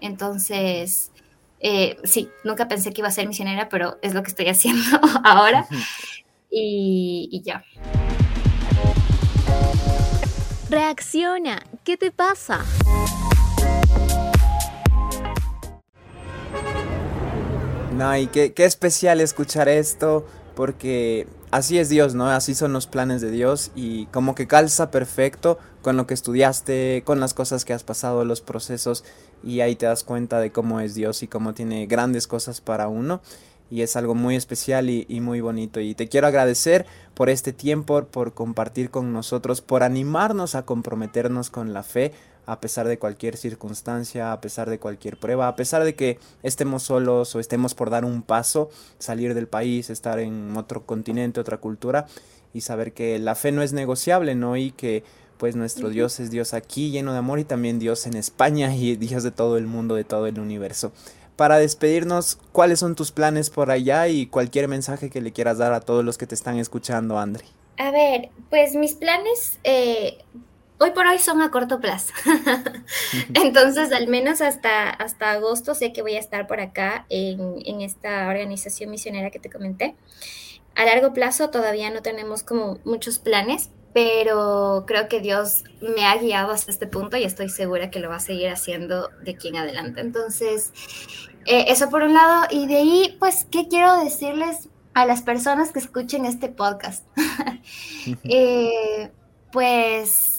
Entonces, 0.00 1.12
eh, 1.60 1.98
sí, 2.04 2.28
nunca 2.44 2.68
pensé 2.68 2.92
que 2.92 3.02
iba 3.02 3.08
a 3.08 3.12
ser 3.12 3.28
misionera, 3.28 3.68
pero 3.68 3.98
es 4.02 4.14
lo 4.14 4.22
que 4.22 4.30
estoy 4.30 4.48
haciendo 4.48 4.98
ahora 5.24 5.66
y, 6.50 7.28
y 7.30 7.42
ya. 7.42 7.64
Reacciona, 10.70 11.62
¿qué 11.82 11.96
te 11.96 12.12
pasa? 12.12 12.64
No, 18.00 18.16
y 18.16 18.28
qué, 18.28 18.54
qué 18.54 18.64
especial 18.64 19.20
escuchar 19.20 19.68
esto, 19.68 20.24
porque 20.56 21.26
así 21.50 21.78
es 21.78 21.90
Dios, 21.90 22.14
¿no? 22.14 22.30
Así 22.30 22.54
son 22.54 22.72
los 22.72 22.86
planes 22.86 23.20
de 23.20 23.30
Dios 23.30 23.72
y 23.74 24.06
como 24.06 24.34
que 24.34 24.46
calza 24.46 24.90
perfecto 24.90 25.58
con 25.82 25.98
lo 25.98 26.06
que 26.06 26.14
estudiaste, 26.14 27.02
con 27.04 27.20
las 27.20 27.34
cosas 27.34 27.66
que 27.66 27.74
has 27.74 27.84
pasado, 27.84 28.24
los 28.24 28.40
procesos 28.40 29.04
y 29.44 29.60
ahí 29.60 29.76
te 29.76 29.84
das 29.84 30.02
cuenta 30.02 30.40
de 30.40 30.50
cómo 30.50 30.80
es 30.80 30.94
Dios 30.94 31.22
y 31.22 31.28
cómo 31.28 31.52
tiene 31.52 31.84
grandes 31.84 32.26
cosas 32.26 32.62
para 32.62 32.88
uno 32.88 33.20
y 33.70 33.82
es 33.82 33.94
algo 33.96 34.14
muy 34.14 34.34
especial 34.34 34.88
y, 34.88 35.04
y, 35.06 35.20
muy 35.20 35.42
bonito. 35.42 35.78
Y 35.78 35.94
te 35.94 36.08
quiero 36.08 36.26
agradecer 36.26 36.86
por 37.12 37.28
este 37.28 37.52
tiempo, 37.52 38.02
por 38.06 38.32
compartir 38.32 38.88
con 38.90 39.12
nosotros, 39.12 39.60
por 39.60 39.82
animarnos 39.82 40.54
a 40.54 40.64
comprometernos 40.64 41.50
con 41.50 41.74
la 41.74 41.82
fe, 41.82 42.12
a 42.50 42.60
pesar 42.60 42.88
de 42.88 42.98
cualquier 42.98 43.36
circunstancia, 43.36 44.32
a 44.32 44.40
pesar 44.40 44.68
de 44.68 44.80
cualquier 44.80 45.16
prueba, 45.16 45.46
a 45.46 45.54
pesar 45.54 45.84
de 45.84 45.94
que 45.94 46.18
estemos 46.42 46.82
solos 46.82 47.36
o 47.36 47.38
estemos 47.38 47.74
por 47.74 47.90
dar 47.90 48.04
un 48.04 48.22
paso, 48.22 48.70
salir 48.98 49.34
del 49.34 49.46
país, 49.46 49.88
estar 49.88 50.18
en 50.18 50.56
otro 50.56 50.84
continente, 50.84 51.38
otra 51.38 51.58
cultura 51.58 52.06
y 52.52 52.62
saber 52.62 52.92
que 52.92 53.20
la 53.20 53.36
fe 53.36 53.52
no 53.52 53.62
es 53.62 53.72
negociable, 53.72 54.34
¿no? 54.34 54.56
Y 54.56 54.72
que 54.72 55.04
pues 55.38 55.54
nuestro 55.54 55.90
Dios 55.90 56.18
es 56.18 56.32
Dios 56.32 56.52
aquí 56.52 56.90
lleno 56.90 57.12
de 57.12 57.18
amor 57.18 57.38
y 57.38 57.44
también 57.44 57.78
Dios 57.78 58.04
en 58.08 58.16
España 58.16 58.74
y 58.74 58.96
Dios 58.96 59.22
de 59.22 59.30
todo 59.30 59.56
el 59.56 59.68
mundo, 59.68 59.94
de 59.94 60.02
todo 60.02 60.26
el 60.26 60.40
universo. 60.40 60.90
Para 61.36 61.58
despedirnos, 61.58 62.36
¿cuáles 62.50 62.80
son 62.80 62.96
tus 62.96 63.12
planes 63.12 63.48
por 63.48 63.70
allá 63.70 64.08
y 64.08 64.26
cualquier 64.26 64.66
mensaje 64.66 65.08
que 65.08 65.20
le 65.20 65.32
quieras 65.32 65.58
dar 65.58 65.72
a 65.72 65.80
todos 65.80 66.04
los 66.04 66.18
que 66.18 66.26
te 66.26 66.34
están 66.34 66.58
escuchando, 66.58 67.16
André? 67.16 67.44
A 67.78 67.92
ver, 67.92 68.28
pues 68.50 68.74
mis 68.74 68.94
planes 68.94 69.58
eh, 69.62 70.18
hoy 70.80 70.90
por 70.92 71.06
hoy 71.06 71.18
son 71.18 71.42
a 71.42 71.50
corto 71.50 71.78
plazo. 71.78 72.12
Entonces, 73.34 73.92
al 73.92 74.08
menos 74.08 74.40
hasta, 74.40 74.88
hasta 74.88 75.32
agosto 75.32 75.74
sé 75.74 75.92
que 75.92 76.02
voy 76.02 76.14
a 76.14 76.18
estar 76.18 76.46
por 76.46 76.60
acá 76.60 77.06
en, 77.10 77.82
esta 77.82 78.26
organización 78.28 78.90
misionera 78.90 79.30
que 79.30 79.38
te 79.38 79.50
comenté. 79.50 79.94
A 80.74 80.84
largo 80.84 81.12
plazo 81.12 81.50
todavía 81.50 81.90
no 81.90 82.00
tenemos 82.00 82.42
como 82.42 82.78
muchos 82.84 83.18
planes, 83.18 83.70
pero 83.92 84.84
creo 84.86 85.08
que 85.08 85.20
Dios 85.20 85.64
me 85.80 86.06
ha 86.06 86.16
guiado 86.16 86.52
hasta 86.52 86.70
este 86.70 86.86
punto 86.86 87.16
y 87.18 87.24
estoy 87.24 87.50
segura 87.50 87.90
que 87.90 88.00
lo 88.00 88.08
va 88.08 88.16
a 88.16 88.20
seguir 88.20 88.48
haciendo 88.48 89.10
de 89.22 89.32
aquí 89.32 89.48
en 89.48 89.56
adelante. 89.56 90.00
Entonces, 90.00 90.72
eh, 91.44 91.66
eso 91.68 91.90
por 91.90 92.04
un 92.04 92.14
lado. 92.14 92.46
Y 92.50 92.66
de 92.66 92.76
ahí, 92.76 93.16
pues, 93.18 93.46
¿qué 93.50 93.68
quiero 93.68 94.02
decirles 94.02 94.70
a 94.94 95.04
las 95.04 95.20
personas 95.22 95.72
que 95.72 95.78
escuchen 95.80 96.24
este 96.24 96.48
podcast? 96.48 97.06
Eh, 98.24 99.10
pues 99.52 100.29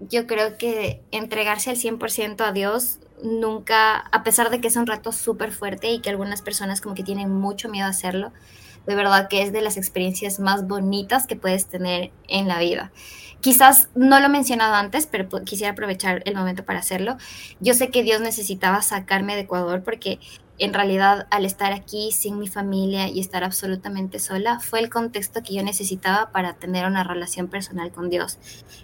yo 0.00 0.26
creo 0.26 0.56
que 0.58 1.02
entregarse 1.10 1.70
al 1.70 1.76
100% 1.76 2.40
a 2.40 2.52
Dios 2.52 2.98
nunca, 3.22 3.96
a 3.96 4.22
pesar 4.22 4.50
de 4.50 4.60
que 4.60 4.68
es 4.68 4.76
un 4.76 4.86
rato 4.86 5.12
súper 5.12 5.52
fuerte 5.52 5.90
y 5.90 6.00
que 6.00 6.10
algunas 6.10 6.42
personas 6.42 6.80
como 6.80 6.94
que 6.94 7.02
tienen 7.02 7.30
mucho 7.32 7.68
miedo 7.68 7.86
a 7.86 7.90
hacerlo, 7.90 8.32
de 8.86 8.94
verdad 8.94 9.28
que 9.28 9.42
es 9.42 9.52
de 9.52 9.62
las 9.62 9.76
experiencias 9.76 10.38
más 10.38 10.66
bonitas 10.66 11.26
que 11.26 11.36
puedes 11.36 11.66
tener 11.66 12.12
en 12.28 12.46
la 12.46 12.60
vida. 12.60 12.92
Quizás 13.40 13.90
no 13.94 14.18
lo 14.18 14.26
he 14.26 14.30
mencionado 14.30 14.74
antes, 14.74 15.06
pero 15.06 15.28
quisiera 15.44 15.72
aprovechar 15.72 16.22
el 16.24 16.34
momento 16.34 16.64
para 16.64 16.78
hacerlo. 16.78 17.16
Yo 17.60 17.74
sé 17.74 17.90
que 17.90 18.02
Dios 18.02 18.20
necesitaba 18.20 18.82
sacarme 18.82 19.34
de 19.34 19.42
Ecuador 19.42 19.82
porque 19.82 20.18
en 20.58 20.72
realidad 20.72 21.26
al 21.30 21.44
estar 21.44 21.72
aquí 21.72 22.12
sin 22.12 22.38
mi 22.38 22.48
familia 22.48 23.08
y 23.08 23.20
estar 23.20 23.44
absolutamente 23.44 24.18
sola 24.18 24.60
fue 24.60 24.80
el 24.80 24.90
contexto 24.90 25.42
que 25.42 25.54
yo 25.54 25.62
necesitaba 25.62 26.30
para 26.32 26.54
tener 26.54 26.86
una 26.86 27.04
relación 27.04 27.48
personal 27.48 27.92
con 27.92 28.10
Dios. 28.10 28.38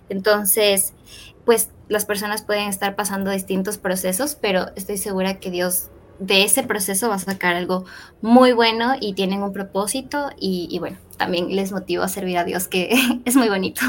Entonces, 0.08 0.92
pues 1.44 1.70
las 1.88 2.04
personas 2.04 2.42
pueden 2.42 2.68
estar 2.68 2.94
pasando 2.94 3.30
distintos 3.30 3.78
procesos, 3.78 4.36
pero 4.40 4.66
estoy 4.76 4.96
segura 4.96 5.40
que 5.40 5.50
Dios 5.50 5.88
de 6.18 6.44
ese 6.44 6.62
proceso 6.62 7.08
va 7.08 7.16
a 7.16 7.18
sacar 7.18 7.56
algo 7.56 7.84
muy 8.20 8.52
bueno 8.52 8.94
y 9.00 9.14
tienen 9.14 9.42
un 9.42 9.52
propósito 9.52 10.30
y, 10.38 10.78
bueno, 10.78 10.98
también 11.16 11.54
les 11.54 11.72
motivo 11.72 12.04
a 12.04 12.08
servir 12.08 12.38
a 12.38 12.44
Dios, 12.44 12.68
que 12.68 12.90
es 13.24 13.36
muy 13.36 13.48
bonito. 13.48 13.80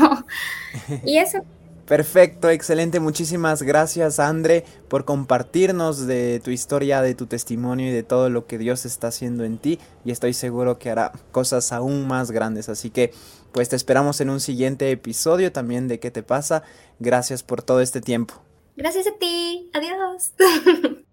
y 1.05 1.17
eso. 1.17 1.39
Perfecto, 1.87 2.49
excelente. 2.49 2.99
Muchísimas 3.01 3.61
gracias, 3.61 4.19
Andre, 4.19 4.63
por 4.87 5.03
compartirnos 5.03 6.07
de 6.07 6.39
tu 6.41 6.51
historia, 6.51 7.01
de 7.01 7.13
tu 7.13 7.25
testimonio 7.25 7.89
y 7.89 7.91
de 7.91 8.03
todo 8.03 8.29
lo 8.29 8.47
que 8.47 8.57
Dios 8.57 8.85
está 8.85 9.07
haciendo 9.07 9.43
en 9.43 9.57
ti. 9.57 9.79
Y 10.05 10.11
estoy 10.11 10.33
seguro 10.33 10.79
que 10.79 10.89
hará 10.89 11.11
cosas 11.31 11.73
aún 11.73 12.07
más 12.07 12.31
grandes. 12.31 12.69
Así 12.69 12.89
que, 12.89 13.11
pues 13.51 13.67
te 13.67 13.75
esperamos 13.75 14.21
en 14.21 14.29
un 14.29 14.39
siguiente 14.39 14.89
episodio 14.91 15.51
también 15.51 15.87
de 15.87 15.99
¿Qué 15.99 16.09
te 16.09 16.23
pasa? 16.23 16.63
Gracias 16.99 17.43
por 17.43 17.61
todo 17.61 17.81
este 17.81 17.99
tiempo. 17.99 18.35
Gracias 18.77 19.05
a 19.07 19.17
ti. 19.19 19.69
Adiós. 19.73 20.33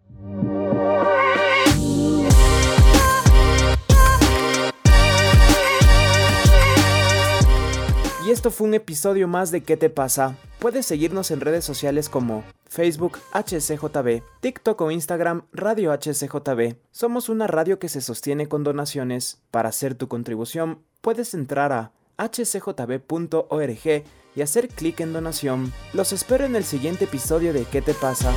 Y 8.31 8.33
esto 8.33 8.53
fue 8.53 8.69
un 8.69 8.75
episodio 8.75 9.27
más 9.27 9.51
de 9.51 9.65
¿Qué 9.65 9.77
te 9.77 9.91
pasa? 9.91 10.37
Puedes 10.61 10.87
seguirnos 10.87 11.33
en 11.33 11.41
redes 11.41 11.65
sociales 11.65 12.09
como 12.09 12.45
Facebook 12.65 13.19
HCJB, 13.33 14.23
TikTok 14.41 14.81
o 14.83 14.93
Instagram 14.93 15.47
Radio 15.53 15.91
HCJB. 15.91 16.77
Somos 16.93 17.29
una 17.29 17.49
radio 17.49 17.81
que 17.81 17.89
se 17.89 18.01
sostiene 18.01 18.47
con 18.47 18.63
donaciones. 18.63 19.43
Para 19.51 19.71
hacer 19.71 19.97
tu 19.97 20.07
contribución, 20.07 20.79
puedes 21.01 21.35
entrar 21.35 21.73
a 21.73 21.91
hcjb.org 22.19 24.05
y 24.37 24.43
hacer 24.43 24.69
clic 24.69 25.01
en 25.01 25.13
donación. 25.13 25.73
Los 25.93 26.13
espero 26.13 26.45
en 26.45 26.55
el 26.55 26.63
siguiente 26.63 27.07
episodio 27.07 27.53
de 27.53 27.65
¿Qué 27.65 27.83
te 27.83 27.95
pasa? 27.95 28.33